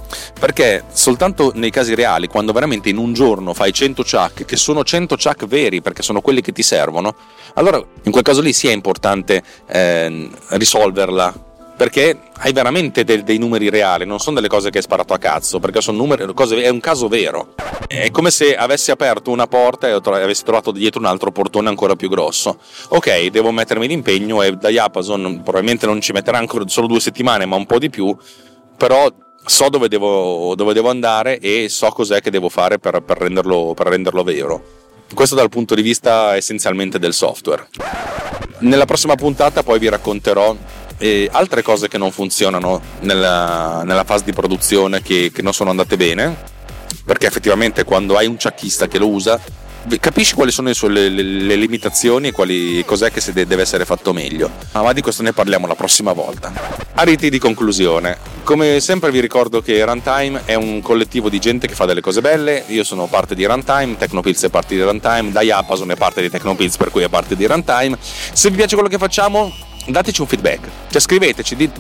perché 0.41 0.85
soltanto 0.93 1.53
nei 1.55 1.71
casi 1.71 1.95
reali, 1.95 2.27
quando 2.27 2.53
veramente 2.53 2.89
in 2.89 2.97
un 2.97 3.13
giorno 3.13 3.55
fai 3.55 3.73
100 3.73 4.03
chuck, 4.03 4.45
che 4.45 4.57
sono 4.57 4.83
100 4.83 5.17
chuck 5.17 5.47
veri, 5.47 5.81
perché 5.81 6.03
sono 6.03 6.21
quelli 6.21 6.41
che 6.41 6.51
ti 6.51 6.65
servono, 6.65 7.15
allora 7.55 7.81
in 8.03 8.11
quel 8.11 8.25
caso 8.25 8.41
lì 8.41 8.53
sì 8.53 8.67
è 8.67 8.73
importante 8.73 9.43
eh, 9.69 10.29
risolverla 10.49 11.49
perché 11.81 12.15
hai 12.41 12.53
veramente 12.53 13.05
dei, 13.05 13.23
dei, 13.23 13.39
numeri 13.39 13.71
reali, 13.71 14.05
non 14.05 14.19
sono 14.19 14.35
delle 14.35 14.49
cose 14.49 14.69
che 14.69 14.77
hai 14.77 14.83
sparato 14.83 15.15
a 15.15 15.19
cazzo, 15.19 15.61
perché 15.61 15.81
sono 15.81 15.97
numeri, 15.97 16.31
cose, 16.35 16.61
è 16.61 16.69
un 16.69 16.79
caso 16.79 17.09
vero. 17.09 17.55
È 17.87 18.11
come 18.11 18.31
se 18.31 18.55
avessi 18.55 18.91
aperto 18.91 19.31
una 19.31 19.47
porta 19.47 19.89
e 19.89 19.93
avessi 19.93 20.45
trovato 20.45 20.73
dietro 20.73 21.01
un 21.01 21.07
altro 21.07 21.33
portone 21.33 21.71
ancora 21.71 21.97
più 21.97 22.11
grosso. 22.11 22.59
Ok, 22.89 23.29
devo 23.29 23.51
mettermi 23.51 23.89
l'impegno 23.89 24.43
e 24.43 24.57
da 24.57 24.69
Yapazon 24.69 25.41
probabilmente 25.43 25.87
non 25.87 26.03
ci 26.03 26.13
metterà 26.13 26.37
ancora 26.37 26.69
solo 26.69 26.87
due 26.87 27.01
settimane, 27.01 27.47
ma 27.47 27.57
un 27.57 27.65
po' 27.65 27.79
di 27.79 27.89
più, 27.89 28.15
però 28.77 29.11
so 29.43 29.71
dove 29.71 29.89
devo, 29.89 30.55
dove 30.55 30.75
devo 30.75 30.91
andare 30.91 31.39
e 31.39 31.71
so 31.71 31.89
cos'è 31.89 32.21
che 32.21 32.31
devo 32.31 32.51
fare 32.51 32.79
per, 32.79 33.01
per, 33.01 33.17
renderlo, 33.17 33.73
per 33.73 33.87
renderlo 33.87 34.23
vero. 34.23 34.63
Questo 35.15 35.35
dal 35.35 35.49
punto 35.49 35.75
di 35.75 35.81
vista 35.81 36.37
essenzialmente 36.37 36.99
del 36.99 37.15
software. 37.15 37.69
Nella 38.59 38.85
prossima 38.85 39.15
puntata 39.15 39.63
poi 39.63 39.79
vi 39.79 39.89
racconterò 39.89 40.55
e 41.01 41.29
altre 41.33 41.63
cose 41.63 41.89
che 41.89 41.97
non 41.97 42.13
funzionano 42.13 42.81
nella, 43.01 43.83
nella 43.85 44.05
fase 44.05 44.25
di 44.25 44.33
produzione 44.33 45.01
che, 45.01 45.31
che 45.33 45.41
non 45.41 45.55
sono 45.55 45.71
andate 45.71 45.97
bene 45.97 46.37
perché 47.05 47.27
effettivamente 47.27 47.85
quando 47.85 48.17
hai 48.17 48.27
un 48.27 48.39
ciacchista 48.39 48.87
che 48.87 48.99
lo 48.99 49.09
usa 49.09 49.41
capisci 49.99 50.35
quali 50.35 50.51
sono 50.51 50.69
le, 50.69 50.75
sue, 50.75 50.89
le, 50.91 51.09
le 51.09 51.57
limitazioni 51.57 52.29
e 52.29 52.33
quali, 52.33 52.85
cos'è 52.85 53.11
che 53.11 53.21
deve 53.33 53.63
essere 53.63 53.85
fatto 53.85 54.13
meglio. 54.13 54.51
Ma 54.73 54.93
di 54.93 55.01
questo 55.01 55.23
ne 55.23 55.33
parliamo 55.33 55.67
la 55.67 55.75
prossima 55.75 56.13
volta. 56.13 56.53
A 56.95 57.03
riti 57.03 57.31
di 57.31 57.39
conclusione, 57.39 58.19
come 58.43 58.81
sempre 58.81 59.11
vi 59.11 59.21
ricordo 59.21 59.63
che 59.63 59.83
Runtime 59.83 60.43
è 60.45 60.55
un 60.55 60.83
collettivo 60.83 61.31
di 61.31 61.39
gente 61.39 61.67
che 61.67 61.75
fa 61.75 61.87
delle 61.87 62.01
cose 62.01 62.21
belle, 62.21 62.65
io 62.67 62.85
sono 62.85 63.07
parte 63.07 63.35
di 63.35 63.45
Runtime, 63.47 63.97
Tecnopills 63.97 64.45
è 64.45 64.49
parte 64.51 64.75
di 64.75 64.83
Runtime, 64.83 65.31
Diapason 65.31 65.91
è 65.91 65.97
parte 65.97 66.21
di 66.21 66.29
Tecnopills 66.29 66.77
per 66.77 66.91
cui 66.91 67.03
è 67.03 67.09
parte 67.09 67.35
di 67.35 67.47
Runtime. 67.47 67.97
Se 68.01 68.51
vi 68.51 68.57
piace 68.57 68.75
quello 68.75 68.91
che 68.91 68.99
facciamo 68.99 69.51
dateci 69.91 70.21
un 70.21 70.27
feedback, 70.27 70.69
cioè 70.91 71.01
scriveteci, 71.01 71.71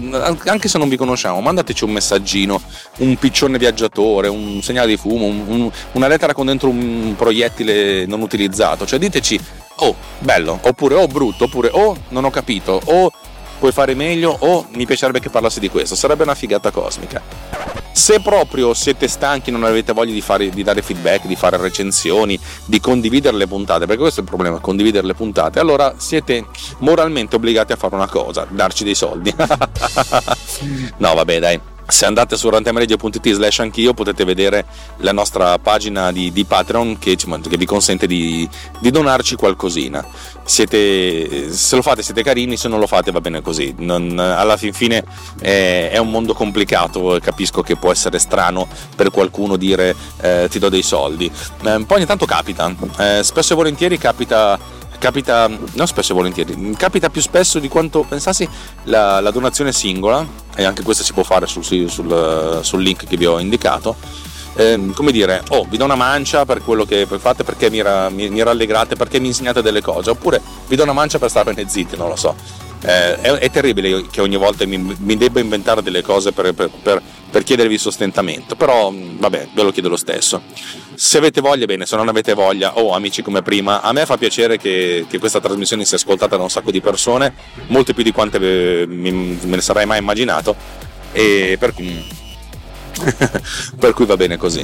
anche 0.46 0.68
se 0.68 0.78
non 0.78 0.88
vi 0.88 0.96
conosciamo, 0.96 1.40
mandateci 1.40 1.84
un 1.84 1.90
messaggino, 1.90 2.60
un 2.98 3.16
piccione 3.16 3.58
viaggiatore, 3.58 4.28
un 4.28 4.60
segnale 4.62 4.88
di 4.88 4.96
fumo, 4.96 5.26
un, 5.26 5.44
un, 5.46 5.70
una 5.92 6.08
lettera 6.08 6.32
con 6.32 6.46
dentro 6.46 6.68
un 6.68 7.14
proiettile 7.16 8.06
non 8.06 8.20
utilizzato, 8.20 8.86
cioè 8.86 8.98
diteci 8.98 9.40
oh 9.76 9.94
bello, 10.18 10.58
oppure 10.62 10.94
oh 10.94 11.06
brutto, 11.06 11.44
oppure 11.44 11.70
oh 11.72 11.96
non 12.08 12.24
ho 12.24 12.30
capito, 12.30 12.80
oh 12.84 13.10
puoi 13.58 13.72
fare 13.72 13.94
meglio 13.94 14.36
o 14.38 14.66
mi 14.72 14.86
piacerebbe 14.86 15.20
che 15.20 15.28
parlassi 15.28 15.60
di 15.60 15.68
questo, 15.68 15.94
sarebbe 15.94 16.22
una 16.22 16.34
figata 16.34 16.70
cosmica. 16.70 17.79
Se 17.92 18.20
proprio 18.20 18.72
siete 18.74 19.09
stanchi, 19.09 19.50
non 19.50 19.64
avete 19.64 19.92
voglia 19.92 20.12
di, 20.12 20.20
fare, 20.20 20.48
di, 20.50 20.62
dare 20.62 20.83
feedback, 20.83 21.26
di 21.26 21.37
fare 21.37 21.57
recensioni, 21.57 22.38
di 22.64 22.81
condividere 22.81 23.37
le 23.37 23.46
puntate, 23.46 23.87
perché 23.87 24.00
questo 24.00 24.20
è 24.20 24.22
il 24.22 24.29
problema, 24.29 24.59
condividere 24.59 25.07
le 25.07 25.14
puntate, 25.14 25.59
allora 25.59 25.94
siete 25.96 26.46
moralmente 26.79 27.37
obbligati 27.37 27.72
a 27.72 27.76
fare 27.76 27.94
una 27.94 28.09
cosa, 28.09 28.46
darci 28.48 28.85
dei 28.85 28.94
soldi. 28.94 29.35
no, 30.98 31.14
vabbè, 31.14 31.38
dai 31.38 31.61
se 31.90 32.07
andate 32.07 32.37
su 32.37 32.48
rantemradio.it 32.48 33.33
slash 33.33 33.61
anch'io 33.61 33.94
potete 33.94 34.24
vedere 34.24 34.64
la 34.98 35.12
nostra 35.12 35.59
pagina 35.59 36.12
di, 36.12 36.33
di 36.33 36.44
Patreon 36.44 36.98
che, 36.98 37.16
che, 37.16 37.57
vi 37.57 37.66
consente 37.66 38.07
di, 38.07 38.48
di, 38.79 38.90
donarci 38.90 39.37
qualcosina. 39.37 40.05
Siete, 40.44 41.53
se 41.53 41.76
lo 41.76 41.83
fate 41.83 42.03
siete 42.03 42.22
carini 42.22 42.57
se 42.57 42.68
non 42.68 42.81
lo 42.81 42.87
fate 42.87 43.11
va 43.11 43.20
bene 43.20 43.42
così. 43.42 43.74
Non, 43.79 44.18
alla 44.18 44.57
fin 44.57 44.72
fine 44.72 45.05
è, 45.40 45.90
è, 45.92 45.98
un 45.98 46.11
mondo 46.11 46.35
complicato 46.35 47.18
capisco 47.22 47.62
che 47.62 47.76
può 47.76 47.92
essere 47.92 48.18
strano 48.18 48.68
per 48.94 49.11
qualcuno 49.11 49.57
dire 49.57 49.94
eh, 50.20 50.48
ti 50.50 50.59
do 50.59 50.68
dei 50.68 50.83
soldi 50.83 51.26
eh, 51.26 51.85
poi 51.87 51.96
ogni 51.96 52.07
tanto 52.07 52.26
capita 52.26 52.74
eh, 52.98 53.20
spesso 53.22 53.53
e 53.53 53.57
volentieri 53.57 53.98
capita 53.98 54.59
capita, 55.00 55.48
non 55.48 55.86
spesso 55.88 56.12
e 56.12 56.14
volentieri, 56.14 56.74
capita 56.76 57.10
più 57.10 57.20
spesso 57.20 57.58
di 57.58 57.66
quanto 57.66 58.04
pensassi 58.08 58.48
la, 58.84 59.18
la 59.18 59.32
donazione 59.32 59.72
singola, 59.72 60.24
e 60.54 60.62
anche 60.62 60.84
questa 60.84 61.02
si 61.02 61.12
può 61.12 61.24
fare 61.24 61.46
sul, 61.46 61.64
sul, 61.64 62.60
sul 62.62 62.82
link 62.82 63.06
che 63.06 63.16
vi 63.16 63.26
ho 63.26 63.40
indicato. 63.40 63.96
Eh, 64.54 64.90
come 64.94 65.10
dire, 65.10 65.42
oh, 65.50 65.64
vi 65.68 65.76
do 65.76 65.84
una 65.84 65.94
mancia 65.94 66.44
per 66.44 66.62
quello 66.62 66.84
che 66.84 67.06
fate 67.06 67.44
perché 67.44 67.70
mi, 67.70 67.80
ra, 67.82 68.08
mi, 68.10 68.28
mi 68.28 68.42
rallegrate, 68.42 68.94
perché 68.94 69.18
mi 69.18 69.28
insegnate 69.28 69.62
delle 69.62 69.80
cose, 69.80 70.10
oppure 70.10 70.40
vi 70.66 70.76
do 70.76 70.82
una 70.82 70.92
mancia 70.92 71.18
per 71.18 71.30
starvene 71.30 71.68
zitti, 71.68 71.96
non 71.96 72.08
lo 72.08 72.16
so. 72.16 72.34
Eh, 72.82 73.20
è, 73.20 73.30
è, 73.32 73.50
terribile 73.50 74.06
che 74.10 74.22
ogni 74.22 74.36
volta 74.36 74.64
mi, 74.66 74.78
mi, 74.78 75.16
debba 75.16 75.40
inventare 75.40 75.82
delle 75.82 76.00
cose 76.00 76.32
per, 76.32 76.54
per, 76.54 76.70
per, 76.82 77.02
per 77.30 77.42
chiedervi 77.42 77.76
sostentamento, 77.76 78.56
però 78.56 78.90
vabbè, 78.92 79.48
ve 79.52 79.62
lo 79.62 79.70
chiedo 79.70 79.90
lo 79.90 79.96
stesso 79.96 80.40
se 81.00 81.16
avete 81.16 81.40
voglia 81.40 81.64
bene, 81.64 81.86
se 81.86 81.96
non 81.96 82.08
avete 82.08 82.34
voglia, 82.34 82.76
o 82.76 82.88
oh, 82.88 82.94
amici 82.94 83.22
come 83.22 83.40
prima, 83.40 83.80
a 83.80 83.90
me 83.90 84.04
fa 84.04 84.18
piacere 84.18 84.58
che, 84.58 85.06
che, 85.08 85.18
questa 85.18 85.40
trasmissione 85.40 85.86
sia 85.86 85.96
ascoltata 85.96 86.36
da 86.36 86.42
un 86.42 86.50
sacco 86.50 86.70
di 86.70 86.82
persone, 86.82 87.32
molte 87.68 87.94
più 87.94 88.02
di 88.02 88.12
quante 88.12 88.38
me 88.38 89.38
ne 89.42 89.60
sarei 89.62 89.86
mai 89.86 89.98
immaginato, 89.98 90.54
e 91.12 91.56
per 91.58 91.72
cui, 91.72 92.06
per 93.80 93.94
cui 93.94 94.04
va 94.04 94.18
bene 94.18 94.36
così. 94.36 94.62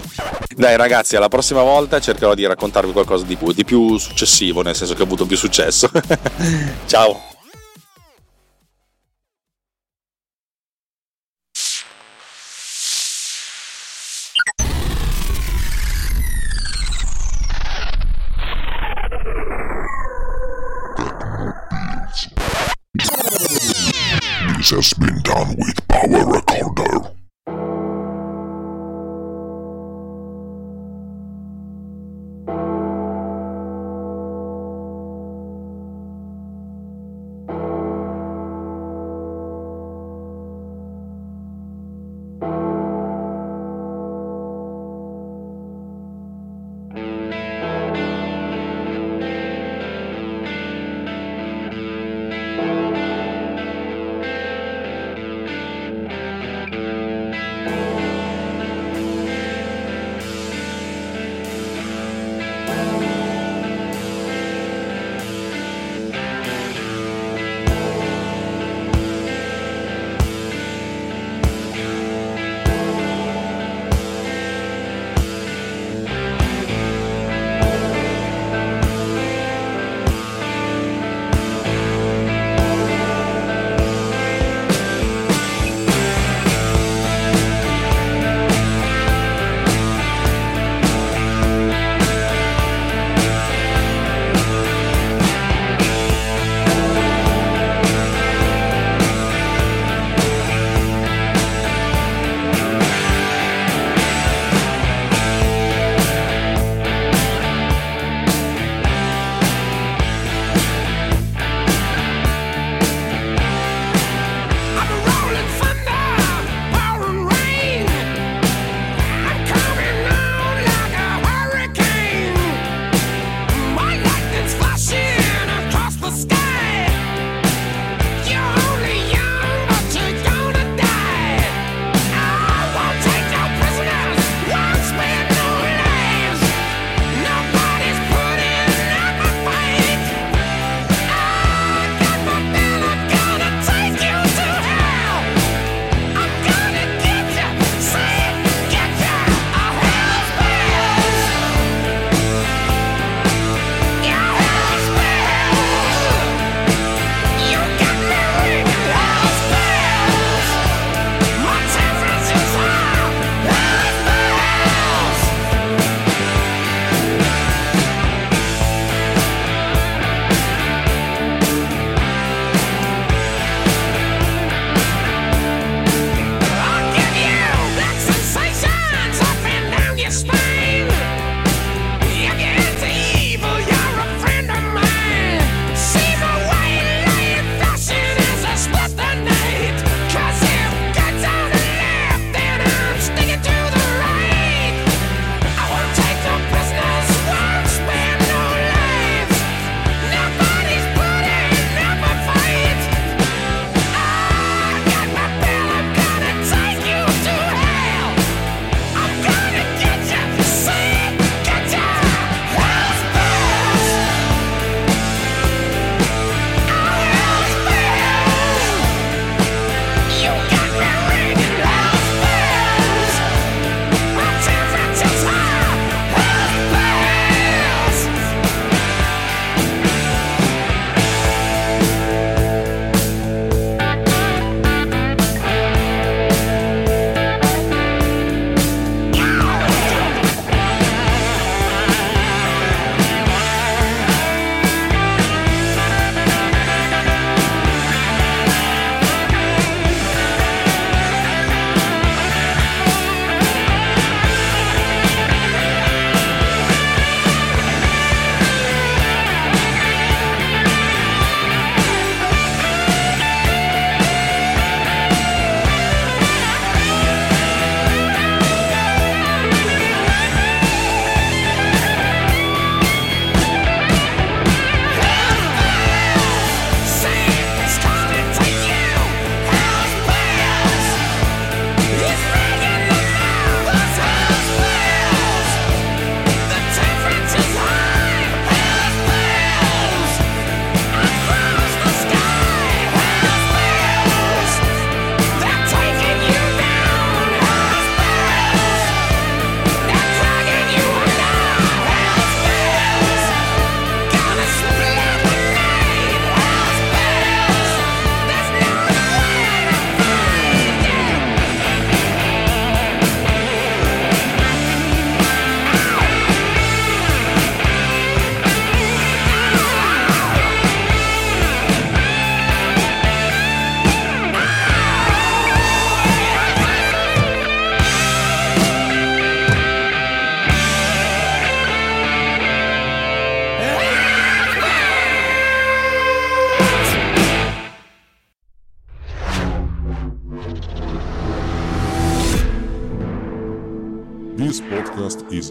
Dai 0.54 0.76
ragazzi, 0.76 1.16
alla 1.16 1.28
prossima 1.28 1.62
volta 1.62 2.00
cercherò 2.00 2.34
di 2.34 2.44
raccontarvi 2.44 2.92
qualcosa 2.92 3.24
di 3.24 3.36
più, 3.36 3.52
di 3.52 3.64
più 3.64 3.96
successivo, 3.96 4.60
nel 4.60 4.76
senso 4.76 4.92
che 4.92 5.00
ho 5.00 5.06
avuto 5.06 5.24
più 5.24 5.38
successo. 5.38 5.90
Ciao! 6.84 7.35
Done 25.26 25.56
with 25.56 25.88
Power 25.88 26.45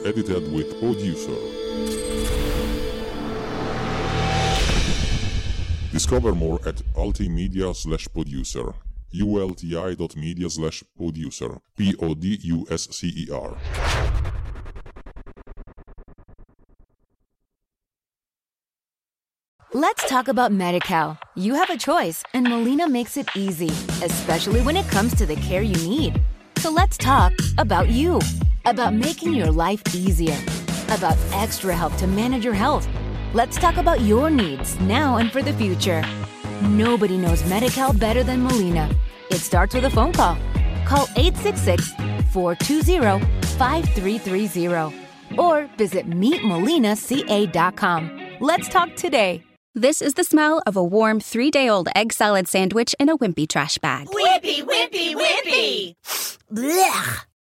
edited 0.05 0.53
with 0.53 0.79
Producer. 0.79 1.35
Discover 5.91 6.35
more 6.35 6.59
at 6.67 6.75
ultimedia 6.93 7.75
slash 7.75 8.07
producer. 8.13 8.73
ulti.media 9.13 10.49
slash 10.49 10.83
producer. 10.95 11.57
P-O-D-U-S-C-E-R. 11.77 13.57
Let's 19.73 20.07
talk 20.07 20.27
about 20.27 20.51
MediCal. 20.51 21.17
You 21.35 21.55
have 21.55 21.69
a 21.69 21.77
choice, 21.77 22.23
and 22.33 22.47
Molina 22.47 22.87
makes 22.87 23.17
it 23.17 23.27
easy, 23.35 23.69
especially 24.03 24.61
when 24.61 24.77
it 24.77 24.87
comes 24.89 25.15
to 25.15 25.25
the 25.25 25.35
care 25.37 25.61
you 25.61 25.75
need. 25.89 26.21
So 26.57 26.69
let's 26.71 26.97
talk 26.97 27.33
about 27.57 27.89
you, 27.89 28.19
about 28.65 28.93
making 28.93 29.33
your 29.33 29.51
life 29.51 29.81
easier, 29.95 30.37
about 30.89 31.17
extra 31.33 31.75
help 31.75 31.95
to 31.97 32.07
manage 32.07 32.43
your 32.43 32.53
health. 32.53 32.87
Let's 33.33 33.57
talk 33.57 33.77
about 33.77 34.01
your 34.01 34.29
needs 34.29 34.77
now 34.79 35.17
and 35.17 35.31
for 35.31 35.41
the 35.41 35.53
future. 35.53 36.03
Nobody 36.61 37.17
knows 37.17 37.41
MediCal 37.43 37.97
better 37.99 38.23
than 38.23 38.43
Molina. 38.43 38.89
It 39.29 39.39
starts 39.39 39.75
with 39.75 39.85
a 39.85 39.89
phone 39.89 40.13
call. 40.13 40.37
Call 40.85 41.07
866 41.15 41.93
420 42.31 43.25
5330 43.57 45.05
or 45.37 45.67
visit 45.77 46.09
meetmolinaca.com. 46.09 48.21
Let's 48.39 48.69
talk 48.69 48.95
today. 48.95 49.43
This 49.73 50.01
is 50.01 50.13
the 50.13 50.23
smell 50.23 50.63
of 50.65 50.77
a 50.77 50.83
warm 50.83 51.19
three 51.19 51.51
day 51.51 51.67
old 51.67 51.89
egg 51.95 52.13
salad 52.13 52.47
sandwich 52.47 52.95
in 52.97 53.09
a 53.09 53.17
wimpy 53.17 53.45
trash 53.47 53.77
bag. 53.79 54.07
Wimpy, 54.07 54.63
wimpy, 54.63 55.15
wimpy! 55.15 55.95
Blech. 56.49 57.25